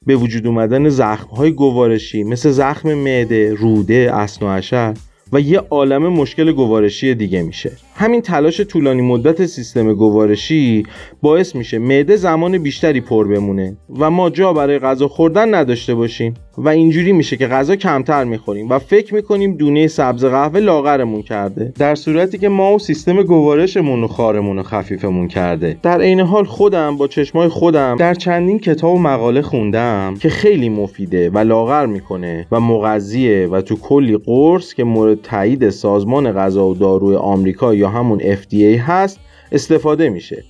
به 0.07 0.17
وجود 0.17 0.47
اومدن 0.47 0.89
زخمهای 0.89 1.51
گوارشی 1.51 2.25
مثل 2.25 2.51
زخم 2.51 2.95
معده، 2.95 3.55
روده، 3.55 4.11
اسن 4.13 4.47
و 4.47 4.49
عشر 4.49 4.95
و 5.33 5.41
یه 5.41 5.59
عالم 5.59 6.09
مشکل 6.09 6.53
گوارشی 6.53 7.15
دیگه 7.15 7.43
میشه. 7.43 7.73
همین 7.99 8.23
تلاش 8.23 8.61
طولانی 8.61 9.03
مدت 9.03 9.47
سیستم 9.47 9.95
گوارشی 9.95 10.83
باعث 11.23 11.55
میشه 11.55 11.79
معده 11.79 12.17
زمان 12.17 12.59
بیشتری 12.59 13.01
پر 13.01 13.29
بمونه 13.29 13.77
و 13.99 14.11
ما 14.11 14.31
جا 14.31 14.53
برای 14.53 14.79
غذا 14.79 15.09
خوردن 15.09 15.55
نداشته 15.55 15.95
باشیم 15.95 16.35
و 16.59 16.69
اینجوری 16.69 17.13
میشه 17.13 17.37
که 17.37 17.47
غذا 17.47 17.77
کمتر 17.77 18.25
می‌خوریم 18.25 18.69
و 18.69 18.79
فکر 18.79 19.15
می‌کنیم 19.15 19.57
دونه 19.57 19.87
سبز 19.87 20.25
قهوه 20.25 20.61
لاغرمون 20.61 21.23
کرده 21.23 21.73
در 21.79 21.95
صورتی 21.95 22.39
که 22.39 22.49
ما 22.49 22.75
و 22.75 22.79
سیستم 22.79 23.23
گوارشمون 23.23 24.05
و 24.05 24.07
خارمون 24.07 24.57
رو 24.57 24.63
خفیفمون 24.63 25.29
کرده. 25.29 25.79
در 25.83 26.01
عین 26.01 26.21
حال 26.21 26.45
خودم 26.45 26.97
با 26.97 27.09
چشمای 27.09 27.49
خودم 27.49 27.97
در 27.97 28.15
چندین 28.15 28.59
کتاب 28.59 28.95
و 28.95 28.99
مقاله 28.99 29.43
خوندم 29.43 30.15
که 30.21 30.29
خیلی 30.29 30.69
مفیده 30.69 31.31
و 31.31 31.39
لاغر 31.39 31.87
می‌کنه 31.87 32.47
و 32.53 32.61
مغذیه 32.61 33.47
و 33.47 33.61
تو 33.61 33.77
کلی 33.77 34.17
قرص 34.17 34.75
که 34.75 34.85
مورد 34.85 35.23
تایید 35.23 35.71
سازمان 35.71 36.33
غذا 36.33 36.67
و 36.67 36.75
داروی 36.75 37.17
آمریکا 37.17 37.75
یا 37.87 37.93
همون 37.93 38.21
FDA 38.21 38.81
هست 38.81 39.21
استفاده 39.53 40.09
میشه. 40.09 40.45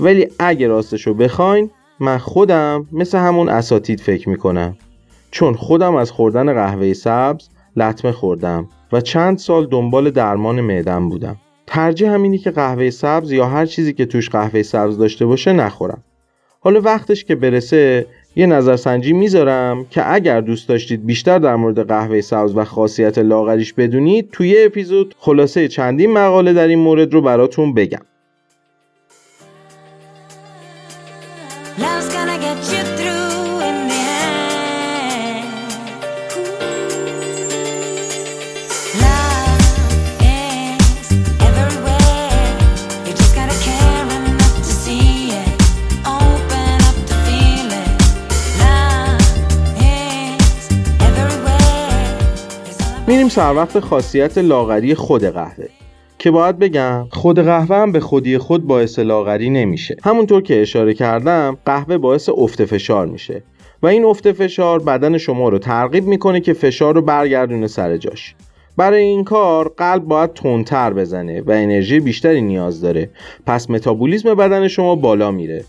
ولی 0.00 0.28
اگه 0.38 0.66
راستشو 0.66 1.14
بخواین 1.14 1.70
من 2.00 2.18
خودم 2.18 2.86
مثل 2.92 3.18
همون 3.18 3.48
اساتید 3.48 4.00
فکر 4.00 4.28
می‌کنم. 4.28 4.76
چون 5.30 5.54
خودم 5.54 5.94
از 5.94 6.10
خوردن 6.10 6.54
قهوه 6.54 6.92
سبز 6.92 7.48
لطمه 7.76 8.12
خوردم 8.12 8.68
و 8.92 9.00
چند 9.00 9.38
سال 9.38 9.66
دنبال 9.66 10.10
درمان 10.10 10.60
معدم 10.60 11.08
بودم. 11.08 11.36
ترجیح 11.66 12.10
همینی 12.10 12.38
که 12.38 12.50
قهوه 12.50 12.90
سبز 12.90 13.32
یا 13.32 13.46
هر 13.46 13.66
چیزی 13.66 13.92
که 13.92 14.06
توش 14.06 14.28
قهوه 14.28 14.62
سبز 14.62 14.98
داشته 14.98 15.26
باشه 15.26 15.52
نخورم. 15.52 16.02
حالا 16.60 16.80
وقتش 16.80 17.24
که 17.24 17.34
برسه 17.34 18.06
یه 18.36 18.46
نظرسنجی 18.46 19.12
می‌ذارم 19.12 19.86
که 19.90 20.14
اگر 20.14 20.40
دوست 20.40 20.68
داشتید 20.68 21.06
بیشتر 21.06 21.38
در 21.38 21.56
مورد 21.56 21.88
قهوه 21.88 22.20
سبز 22.20 22.56
و 22.56 22.64
خاصیت 22.64 23.18
لاغریش 23.18 23.72
بدونید 23.72 24.28
توی 24.32 24.64
اپیزود 24.64 25.14
خلاصه 25.18 25.68
چندین 25.68 26.12
مقاله 26.12 26.52
در 26.52 26.68
این 26.68 26.78
مورد 26.78 27.12
رو 27.12 27.22
براتون 27.22 27.74
بگم. 27.74 28.09
سر 53.30 53.54
وقت 53.54 53.80
خاصیت 53.80 54.38
لاغری 54.38 54.94
خود 54.94 55.24
قهوه. 55.24 55.66
که 56.18 56.30
باید 56.30 56.58
بگم 56.58 57.06
خود 57.10 57.38
قهوه 57.38 57.76
هم 57.76 57.92
به 57.92 58.00
خودی 58.00 58.38
خود 58.38 58.66
باعث 58.66 58.98
لاغری 58.98 59.50
نمیشه. 59.50 59.96
همونطور 60.04 60.42
که 60.42 60.62
اشاره 60.62 60.94
کردم 60.94 61.58
قهوه 61.66 61.98
باعث 61.98 62.28
افت 62.28 62.64
فشار 62.64 63.06
میشه. 63.06 63.42
و 63.82 63.86
این 63.86 64.04
افت 64.04 64.32
فشار 64.32 64.78
بدن 64.82 65.18
شما 65.18 65.48
رو 65.48 65.58
ترغیب 65.58 66.06
می‌کنه 66.06 66.40
که 66.40 66.52
فشار 66.52 66.94
رو 66.94 67.02
برگردونه 67.02 67.66
سر 67.66 67.96
جاش. 67.96 68.34
برای 68.76 69.02
این 69.02 69.24
کار 69.24 69.72
قلب 69.76 70.04
باید 70.04 70.34
تندتر 70.34 70.92
بزنه 70.92 71.40
و 71.40 71.50
انرژی 71.50 72.00
بیشتری 72.00 72.40
نیاز 72.40 72.80
داره. 72.80 73.10
پس 73.46 73.70
متابولیسم 73.70 74.34
بدن 74.34 74.68
شما 74.68 74.94
بالا 74.96 75.30
میره. 75.30 75.64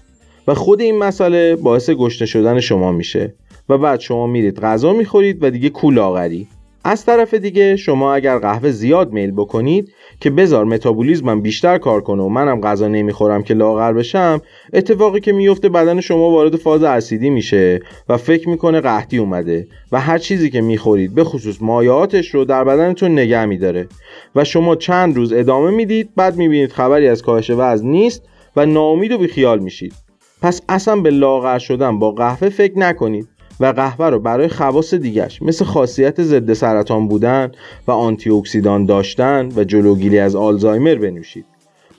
و 0.47 0.53
خود 0.53 0.81
این 0.81 0.97
مسئله 0.97 1.55
باعث 1.55 1.89
گشنه 1.89 2.27
شدن 2.27 2.59
شما 2.59 2.91
میشه. 2.91 3.33
و 3.69 3.77
بعد 3.77 3.99
شما 3.99 4.27
میرید 4.27 4.59
غذا 4.59 4.93
می‌خورید 4.93 5.43
و 5.43 5.49
دیگه 5.49 5.69
کول 5.69 5.93
لاغری. 5.93 6.47
از 6.83 7.05
طرف 7.05 7.33
دیگه 7.33 7.75
شما 7.75 8.13
اگر 8.13 8.37
قهوه 8.37 8.71
زیاد 8.71 9.11
میل 9.11 9.31
بکنید 9.31 9.93
که 10.19 10.29
بزار 10.29 10.65
متابولیزمم 10.65 11.41
بیشتر 11.41 11.77
کار 11.77 12.01
کنه 12.01 12.23
و 12.23 12.29
منم 12.29 12.61
غذا 12.61 12.87
نمی‌خورم 12.87 13.43
که 13.43 13.53
لاغر 13.53 13.93
بشم 13.93 14.41
اتفاقی 14.73 15.19
که 15.19 15.31
میفته 15.31 15.69
بدن 15.69 16.01
شما 16.01 16.29
وارد 16.29 16.55
فاز 16.55 16.83
اسیدی 16.83 17.29
میشه 17.29 17.79
و 18.09 18.17
فکر 18.17 18.49
می‌کنه 18.49 18.81
قحطی 18.81 19.17
اومده 19.17 19.67
و 19.91 19.99
هر 19.99 20.17
چیزی 20.17 20.49
که 20.49 20.61
می‌خورید 20.61 21.15
به 21.15 21.23
خصوص 21.23 21.57
مایعاتش 21.61 22.35
رو 22.35 22.45
در 22.45 22.63
بدنتون 22.63 23.11
نگه 23.11 23.45
میداره. 23.45 23.87
و 24.35 24.43
شما 24.43 24.75
چند 24.75 25.15
روز 25.15 25.33
ادامه 25.33 25.71
می‌دید 25.71 26.09
بعد 26.15 26.37
می‌بینید 26.37 26.71
خبری 26.71 27.07
از 27.07 27.21
کاهش 27.21 27.49
وزن 27.49 27.87
نیست 27.87 28.23
و 28.55 28.65
ناامید 28.65 29.11
و 29.11 29.17
بیخیال 29.17 29.59
میشید. 29.59 29.93
پس 30.41 30.61
اصلا 30.69 30.95
به 30.95 31.09
لاغر 31.09 31.57
شدن 31.57 31.99
با 31.99 32.11
قهوه 32.11 32.49
فکر 32.49 32.79
نکنید. 32.79 33.27
و 33.61 33.65
قهوه 33.65 34.05
رو 34.05 34.19
برای 34.19 34.47
خواص 34.47 34.93
دیگش 34.93 35.41
مثل 35.41 35.65
خاصیت 35.65 36.21
ضد 36.21 36.53
سرطان 36.53 37.07
بودن 37.07 37.51
و 37.87 37.91
آنتی 37.91 38.29
اکسیدان 38.29 38.85
داشتن 38.85 39.49
و 39.55 39.63
جلوگیری 39.63 40.19
از 40.19 40.35
آلزایمر 40.35 40.95
بنوشید. 40.95 41.45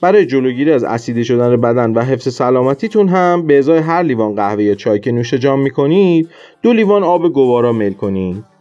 برای 0.01 0.25
جلوگیری 0.25 0.71
از 0.71 0.83
اسیدی 0.83 1.25
شدن 1.25 1.61
بدن 1.61 1.93
و 1.93 2.01
حفظ 2.01 2.33
سلامتیتون 2.33 3.07
هم 3.07 3.47
به 3.47 3.57
ازای 3.57 3.79
هر 3.79 4.03
لیوان 4.03 4.35
قهوه 4.35 4.63
یا 4.63 4.75
چای 4.75 4.99
که 4.99 5.11
نوش 5.11 5.33
جان 5.33 5.59
می‌کنید 5.59 6.29
دو 6.61 6.73
لیوان 6.73 7.03
آب 7.03 7.33
گوارا 7.33 7.71
میل 7.71 7.93
کنید. 7.93 8.52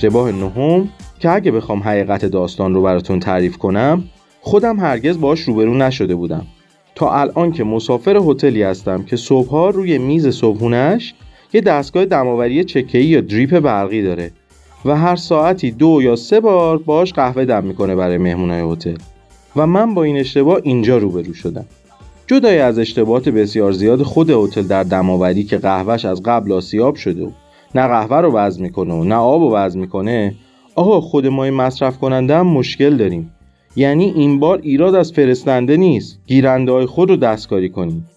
اشتباه 0.00 0.32
نهم 0.32 0.88
که 1.18 1.30
اگه 1.30 1.50
بخوام 1.50 1.80
حقیقت 1.80 2.24
داستان 2.24 2.74
رو 2.74 2.82
براتون 2.82 3.20
تعریف 3.20 3.56
کنم 3.56 4.04
خودم 4.40 4.80
هرگز 4.80 5.20
باش 5.20 5.40
روبرو 5.40 5.74
نشده 5.74 6.14
بودم. 6.14 6.46
تا 6.94 7.12
الان 7.12 7.52
که 7.52 7.64
مسافر 7.64 8.16
هتلی 8.16 8.62
هستم 8.62 9.02
که 9.02 9.16
صبحها 9.16 9.70
روی 9.70 9.98
میز 9.98 10.28
صبحونش 10.28 11.14
یه 11.52 11.60
دستگاه 11.60 12.04
دماوری 12.04 12.64
چکه‌ای 12.64 13.04
یا 13.04 13.20
دریپ 13.20 13.58
برقی 13.58 14.02
داره 14.02 14.30
و 14.84 14.96
هر 14.96 15.16
ساعتی 15.16 15.70
دو 15.70 15.98
یا 16.02 16.16
سه 16.16 16.40
بار 16.40 16.78
باش 16.78 17.12
قهوه 17.12 17.44
دم 17.44 17.64
می‌کنه 17.64 17.94
برای 17.94 18.18
مهمونای 18.18 18.72
هتل. 18.72 18.96
و 19.56 19.66
من 19.66 19.94
با 19.94 20.02
این 20.02 20.16
اشتباه 20.16 20.60
اینجا 20.62 20.98
روبرو 20.98 21.34
شدم. 21.34 21.64
جدای 22.26 22.58
از 22.58 22.78
اشتباهات 22.78 23.28
بسیار 23.28 23.72
زیاد 23.72 24.02
خود 24.02 24.30
هتل 24.30 24.62
در 24.62 24.82
دماوری 24.82 25.44
که 25.44 25.58
قهوهش 25.58 26.04
از 26.04 26.22
قبل 26.22 26.52
آسیاب 26.52 26.94
شده 26.94 27.24
و 27.24 27.30
نه 27.74 27.86
قهوه 27.86 28.16
رو 28.16 28.32
وزن 28.32 28.62
می‌کنه 28.62 28.94
و 28.94 29.04
نه 29.04 29.14
آب 29.14 29.42
رو 29.42 29.54
وزن 29.54 29.80
می‌کنه. 29.80 30.34
آقا 30.74 31.00
خود 31.00 31.26
ما 31.26 31.50
مصرف 31.50 31.98
کننده 31.98 32.36
هم 32.36 32.46
مشکل 32.46 32.96
داریم. 32.96 33.32
یعنی 33.76 34.04
این 34.04 34.40
بار 34.40 34.58
ایراد 34.62 34.94
از 34.94 35.12
فرستنده 35.12 35.76
نیست. 35.76 36.18
گیرنده 36.26 36.72
های 36.72 36.86
خود 36.86 37.10
رو 37.10 37.16
دستکاری 37.16 37.68
کنیم. 37.68 38.08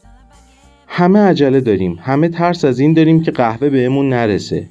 همه 0.87 1.19
عجله 1.19 1.61
داریم. 1.61 1.99
همه 2.01 2.29
ترس 2.29 2.65
از 2.65 2.79
این 2.79 2.93
داریم 2.93 3.23
که 3.23 3.31
قهوه 3.31 3.69
بهمون 3.69 4.09
نرسه. 4.09 4.67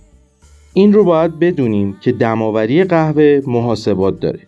این 0.74 0.92
رو 0.92 1.04
باید 1.04 1.38
بدونیم 1.38 1.96
که 2.00 2.12
دماوری 2.12 2.84
قهوه 2.84 3.42
محاسبات 3.46 4.20
داره. 4.20 4.40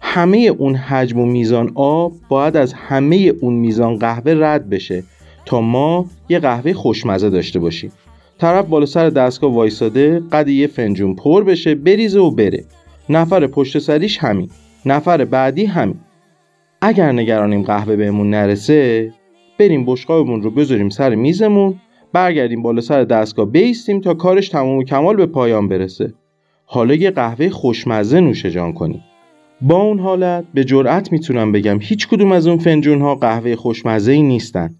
همه 0.00 0.38
اون 0.38 0.74
حجم 0.74 1.18
و 1.18 1.26
میزان 1.26 1.72
آب 1.74 2.12
باید 2.28 2.56
از 2.56 2.72
همه 2.72 3.32
اون 3.40 3.54
میزان 3.54 3.96
قهوه 3.96 4.34
رد 4.36 4.68
بشه 4.68 5.04
تا 5.46 5.60
ما 5.60 6.06
یه 6.28 6.38
قهوه 6.38 6.72
خوشمزه 6.72 7.30
داشته 7.30 7.58
باشیم. 7.58 7.92
طرف 8.40 8.66
بالا 8.66 8.86
سر 8.86 9.10
دستگاه 9.10 9.54
وایساده 9.54 10.22
قد 10.32 10.48
یه 10.48 10.66
فنجون 10.66 11.14
پر 11.14 11.44
بشه 11.44 11.74
بریزه 11.74 12.20
و 12.20 12.30
بره. 12.30 12.64
نفر 13.08 13.46
پشت 13.46 13.78
سریش 13.78 14.18
همین. 14.18 14.50
نفر 14.86 15.24
بعدی 15.24 15.64
همین. 15.64 16.00
اگر 16.80 17.12
نگرانیم 17.12 17.62
قهوه 17.62 17.96
بهمون 17.96 18.30
نرسه 18.30 19.12
بریم 19.58 19.84
بشقابمون 19.86 20.42
رو 20.42 20.50
بذاریم 20.50 20.88
سر 20.88 21.14
میزمون 21.14 21.74
برگردیم 22.12 22.62
بالا 22.62 22.80
سر 22.80 23.04
دستگاه 23.04 23.46
بیستیم 23.46 24.00
تا 24.00 24.14
کارش 24.14 24.48
تمام 24.48 24.76
و 24.76 24.84
کمال 24.84 25.16
به 25.16 25.26
پایان 25.26 25.68
برسه. 25.68 26.14
حالا 26.64 26.94
یه 26.94 27.10
قهوه 27.10 27.48
خوشمزه 27.48 28.20
نوشه 28.20 28.50
جان 28.50 28.72
کنیم 28.72 29.04
با 29.60 29.76
اون 29.76 29.98
حالت 29.98 30.44
به 30.54 30.64
جرأت 30.64 31.12
می‌تونم 31.12 31.52
بگم 31.52 31.78
هیچ 31.80 32.08
کدوم 32.08 32.32
از 32.32 32.46
اون 32.46 32.58
فنجون 32.58 33.00
ها 33.00 33.14
قهوه 33.14 33.56
خوشمزه 33.56 34.12
ای 34.12 34.22
نیستن. 34.22 34.70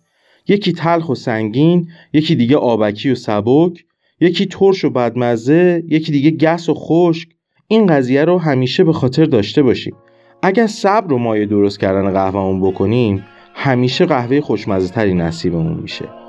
یکی 0.49 0.73
تلخ 0.73 1.09
و 1.09 1.15
سنگین 1.15 1.89
یکی 2.13 2.35
دیگه 2.35 2.57
آبکی 2.57 3.11
و 3.11 3.15
سبک 3.15 3.85
یکی 4.21 4.47
ترش 4.47 4.85
و 4.85 4.91
بدمزه 4.91 5.85
یکی 5.89 6.13
دیگه 6.13 6.31
گس 6.31 6.69
و 6.69 6.75
خشک. 6.75 7.29
این 7.69 7.87
قضیه 7.87 8.25
رو 8.25 8.39
همیشه 8.39 8.85
به 8.85 8.93
خاطر 8.93 9.25
داشته 9.25 9.63
باشیم. 9.63 9.95
اگر 10.43 10.67
صبر 10.67 11.13
و 11.13 11.19
مایه 11.19 11.47
درست 11.47 11.81
کردن 11.81 12.11
قهوهمون 12.11 12.61
بکنیم 12.71 13.25
همیشه 13.55 14.07
قهوه 14.07 14.41
خوشمزه 14.41 14.95
تری 14.95 15.15
نصیبمون 15.15 15.81
میشه. 15.83 16.20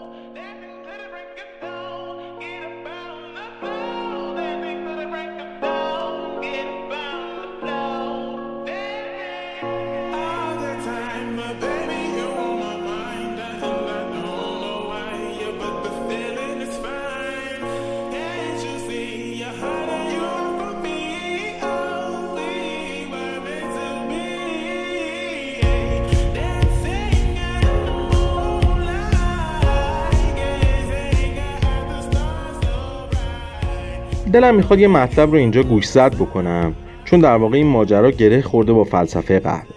دلم 34.42 34.56
می‌خواد 34.56 34.80
یه 34.80 34.88
مطلب 34.88 35.32
رو 35.32 35.38
اینجا 35.38 35.64
گوش 35.64 35.86
زد 35.86 36.16
بکنم 36.16 36.76
چون 37.06 37.20
در 37.20 37.36
واقع 37.36 37.58
این 37.58 37.68
ماجرا 37.68 38.12
گره 38.12 38.42
خورده 38.42 38.74
با 38.74 38.84
فلسفه 38.84 39.40
قهوه 39.40 39.76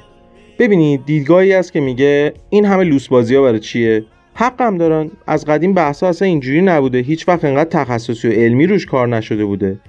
ببینید 0.59 1.05
دیدگاهی 1.07 1.55
است 1.55 1.73
که 1.73 1.81
میگه 1.81 2.33
این 2.51 2.65
همه 2.65 2.85
لوس 2.85 3.09
بازی 3.09 3.35
ها 3.35 3.43
برای 3.43 3.61
چیه؟ 3.61 4.05
حقم 4.35 4.79
دارن. 4.79 5.11
از 5.27 5.45
قدیم 5.45 5.75
بحثا 5.75 6.09
اصلا 6.09 6.29
اینجوری 6.29 6.63
نبوده. 6.63 6.99
هیچ 6.99 7.29
وقت 7.29 7.45
انقدر 7.45 7.71
تخصصی 7.71 8.29
و 8.29 8.33
علمی 8.33 8.67
روش 8.67 8.87
کار 8.87 9.09
نشده 9.09 9.45
بوده. 9.45 9.81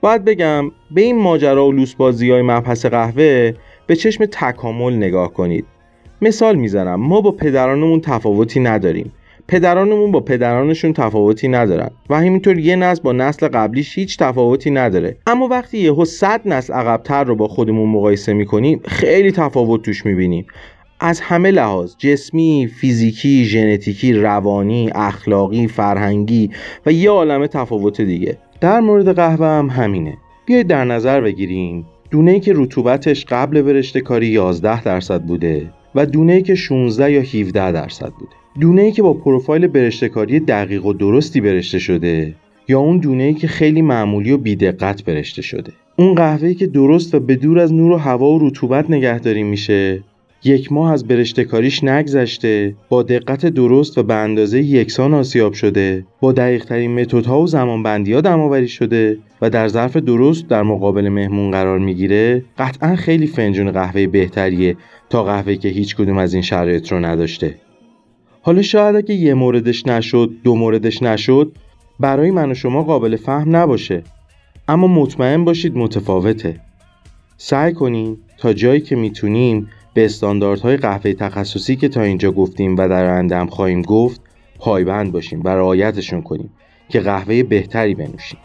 باید 0.00 0.24
بگم 0.24 0.70
به 0.90 1.00
این 1.00 1.18
ماجرا 1.18 1.66
و 1.66 1.72
لوس 1.72 1.94
بازی 1.94 2.30
های 2.30 2.42
مبحث 2.42 2.86
قهوه 2.86 3.52
به 3.86 3.96
چشم 3.96 4.26
تکامل 4.26 4.94
نگاه 4.94 5.32
کنید. 5.32 5.64
مثال 6.22 6.56
می‌زنم. 6.56 7.00
ما 7.00 7.20
با 7.20 7.30
پدرانمون 7.30 8.00
تفاوتی 8.00 8.60
نداریم. 8.60 9.12
پدرانمون 9.48 10.12
با 10.12 10.20
پدرانشون 10.20 10.92
تفاوتی 10.92 11.48
ندارن 11.48 11.90
و 12.10 12.16
همینطور 12.16 12.58
یه 12.58 12.76
نسل 12.76 13.02
با 13.02 13.12
نسل 13.12 13.48
قبلیش 13.48 13.98
هیچ 13.98 14.18
تفاوتی 14.18 14.70
نداره. 14.70 15.16
اما 15.26 15.48
وقتی 15.48 15.78
یهو 15.78 16.04
صد 16.04 16.40
نسل 16.44 16.72
عقبتر 16.72 17.24
رو 17.24 17.36
با 17.36 17.48
خودمون 17.48 17.90
مقایسه 17.90 18.32
می‌کنیم 18.32 18.80
خیلی 18.84 19.32
تفاوت 19.32 19.82
توش 19.82 20.06
می‌بینیم. 20.06 20.46
از 21.00 21.20
همه 21.20 21.50
لحاظ 21.50 21.94
جسمی، 21.98 22.70
فیزیکی، 22.80 23.44
ژنتیکی، 23.44 24.12
روانی، 24.12 24.90
اخلاقی، 24.94 25.68
فرهنگی 25.68 26.50
و 26.86 26.92
یه 26.92 27.10
عالمه 27.10 27.48
تفاوت 27.48 28.00
دیگه. 28.00 28.38
در 28.60 28.80
مورد 28.80 29.16
قهوه 29.16 29.46
هم 29.46 29.70
همینه. 29.70 30.16
بیایید 30.46 30.66
در 30.66 30.84
نظر 30.84 31.20
بگیریم. 31.20 31.86
دونه 32.10 32.30
ای 32.30 32.40
که 32.40 32.52
رطوبتش 32.56 33.24
قبل 33.24 33.62
برشته 33.62 34.00
کاری 34.00 34.26
11 34.26 34.82
درصد 34.82 35.22
بوده 35.22 35.70
و 35.94 36.06
دونه 36.06 36.32
ای 36.32 36.42
که 36.42 36.54
16 36.54 37.12
یا 37.12 37.20
17 37.20 37.72
درصد 37.72 38.12
بوده. 38.12 38.43
دونه 38.60 38.82
ای 38.82 38.92
که 38.92 39.02
با 39.02 39.14
پروفایل 39.14 39.66
برشته 39.66 40.08
کاری 40.08 40.40
دقیق 40.40 40.86
و 40.86 40.92
درستی 40.92 41.40
برشته 41.40 41.78
شده 41.78 42.34
یا 42.68 42.80
اون 42.80 42.98
دونه 42.98 43.22
ای 43.22 43.34
که 43.34 43.46
خیلی 43.46 43.82
معمولی 43.82 44.32
و 44.32 44.36
بیدقت 44.36 45.04
برشته 45.04 45.42
شده. 45.42 45.72
اون 45.96 46.14
قهوه‌ای 46.14 46.54
که 46.54 46.66
درست 46.66 47.14
و 47.14 47.20
به 47.20 47.36
دور 47.36 47.58
از 47.58 47.72
نور 47.72 47.92
و 47.92 47.96
هوا 47.96 48.30
و 48.30 48.48
رطوبت 48.48 48.90
نگهداری 48.90 49.42
میشه 49.42 50.02
یک 50.44 50.72
ماه 50.72 50.92
از 50.92 51.06
برشتکاریش 51.06 51.84
نگذشته 51.84 52.74
با 52.88 53.02
دقت 53.02 53.46
درست 53.46 53.98
و 53.98 54.02
به 54.02 54.14
اندازه 54.14 54.62
یکسان 54.62 55.14
آسیاب 55.14 55.52
شده 55.52 56.06
با 56.20 56.32
دقیق 56.32 56.64
ترین 56.64 57.00
متدها 57.00 57.40
و 57.40 57.46
زمانبندی 57.46 58.12
ها 58.12 58.20
دماوری 58.20 58.68
شده 58.68 59.18
و 59.42 59.50
در 59.50 59.68
ظرف 59.68 59.96
درست 59.96 60.48
در 60.48 60.62
مقابل 60.62 61.08
مهمون 61.08 61.50
قرار 61.50 61.78
می‌گیره 61.78 62.44
قطعا 62.58 62.96
خیلی 62.96 63.26
فنجون 63.26 63.70
قهوه 63.70 64.06
بهتریه 64.06 64.76
تا 65.10 65.24
قهوه 65.24 65.56
که 65.56 65.68
هیچ 65.68 65.96
کدوم 65.96 66.18
از 66.18 66.34
این 66.34 66.42
شرایط 66.42 66.92
رو 66.92 67.04
نداشته. 67.04 67.54
حالا 68.46 68.62
شاید 68.62 68.96
اگه 68.96 69.14
یه 69.14 69.34
موردش 69.34 69.86
نشد 69.86 70.30
دو 70.44 70.54
موردش 70.54 71.02
نشد 71.02 71.52
برای 72.00 72.30
من 72.30 72.50
و 72.50 72.54
شما 72.54 72.82
قابل 72.82 73.16
فهم 73.16 73.56
نباشه. 73.56 74.02
اما 74.68 74.86
مطمئن 74.86 75.44
باشید 75.44 75.76
متفاوته. 75.76 76.60
سعی 77.36 77.72
کنین 77.72 78.16
تا 78.38 78.52
جایی 78.52 78.80
که 78.80 78.96
می‌تونیم 78.96 79.68
به 79.94 80.04
استانداردهای 80.04 80.76
قهوه 80.76 81.12
تخصصی 81.12 81.76
که 81.76 81.88
تا 81.88 82.02
اینجا 82.02 82.32
گفتیم 82.32 82.76
و 82.76 82.88
در 82.88 83.04
آینده 83.04 83.46
خواهیم 83.46 83.82
گفت 83.82 84.20
پایبند 84.58 85.12
باشیم 85.12 85.40
و 85.44 85.48
رعایتشون 85.48 86.22
کنیم 86.22 86.50
که 86.88 87.00
قهوه 87.00 87.42
بهتری 87.42 87.94
بنوشیم 87.94 88.38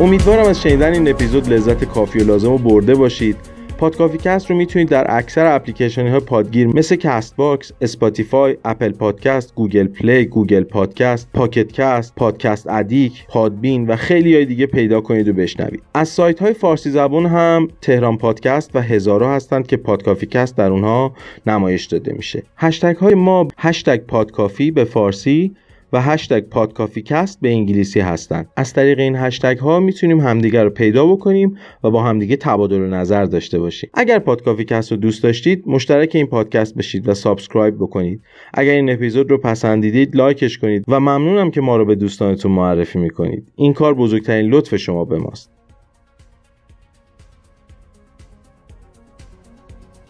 امیدوارم 0.00 0.46
از 0.46 0.62
شنیدن 0.62 0.92
این 0.92 1.08
اپیزود 1.08 1.48
لذت 1.48 1.84
کافی 1.84 2.18
و 2.18 2.24
لازم 2.24 2.50
رو 2.50 2.58
برده 2.58 2.94
باشید 2.94 3.36
پادکافی 3.78 4.18
کست 4.18 4.50
رو 4.50 4.56
می‌تونید 4.56 4.88
در 4.88 5.06
اکثر 5.08 5.54
اپلیکیشن 5.54 6.08
های 6.08 6.20
پادگیر 6.20 6.66
مثل 6.66 6.96
Castbox، 6.96 7.72
Spotify، 7.80 8.56
Apple 8.64 8.92
Podcast، 8.92 9.54
Google 9.54 9.86
Play، 9.86 10.24
Google 10.24 10.62
Podcast، 10.62 11.28
Pocket 11.34 11.72
Cast، 11.72 12.14
Podcast 12.14 12.70
Addict، 12.70 13.26
Podbean 13.26 13.86
و 13.86 13.96
خیلی 13.96 14.34
های 14.34 14.44
دیگه 14.44 14.66
پیدا 14.66 15.00
کنید 15.00 15.28
و 15.28 15.32
بشنوید. 15.32 15.82
از 15.94 16.08
سایت 16.08 16.42
های 16.42 16.52
فارسی 16.52 16.90
زبان 16.90 17.26
هم 17.26 17.68
تهران 17.80 18.18
پادکست 18.18 18.76
و 18.76 18.80
هزارا 18.80 19.34
هستند 19.34 19.66
که 19.66 19.76
پادکافی 19.76 20.26
کست 20.26 20.56
در 20.56 20.70
اونها 20.70 21.12
نمایش 21.46 21.84
داده 21.84 22.12
میشه. 22.12 22.42
هشتگ 22.56 22.96
های 22.96 23.14
ما 23.14 23.48
هشتگ 23.58 23.98
پادکافی 23.98 24.70
به 24.70 24.84
فارسی 24.84 25.54
و 25.92 26.02
هشتگ 26.02 26.40
پادکافی 26.40 27.02
کست 27.02 27.40
به 27.40 27.48
انگلیسی 27.48 28.00
هستند 28.00 28.48
از 28.56 28.72
طریق 28.72 28.98
این 28.98 29.16
هشتگ 29.16 29.58
ها 29.58 29.80
می‌تونیم 29.80 30.20
همدیگر 30.20 30.64
رو 30.64 30.70
پیدا 30.70 31.06
بکنیم 31.06 31.58
و 31.84 31.90
با 31.90 32.02
همدیگه 32.02 32.36
تبادل 32.36 32.80
نظر 32.80 33.24
داشته 33.24 33.58
باشیم. 33.58 33.90
اگر 33.94 34.18
پادکافی 34.18 34.64
کست 34.64 34.92
رو 34.92 34.98
دوست 34.98 35.22
داشتید 35.22 35.62
مشترک 35.66 36.10
این 36.14 36.26
پادکست 36.26 36.74
بشید 36.74 37.08
و 37.08 37.14
subscribe 37.14 37.74
بکنید. 37.74 38.22
اگر 38.54 38.72
این 38.72 38.90
اپیزود 38.90 39.30
رو 39.30 39.38
پسندیدید 39.38 40.16
like 40.16 40.44
ش 40.44 40.58
کنید 40.58 40.84
و 40.88 41.00
ممنونم 41.00 41.50
که 41.50 41.60
ما 41.60 41.76
رو 41.76 41.84
به 41.84 41.94
دوستانتون 41.94 42.52
معرفی 42.52 42.98
می‌کنید. 42.98 43.52
این 43.56 43.72
کار 43.72 43.94
بزرگترین 43.94 44.50
لطف 44.50 44.76
شما 44.76 45.04
به 45.04 45.18
ماست. 45.18 45.50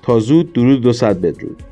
تا 0.03 0.19
زود 0.19 0.53
درود 0.53 0.83
200 0.83 1.05
بدرود. 1.05 1.63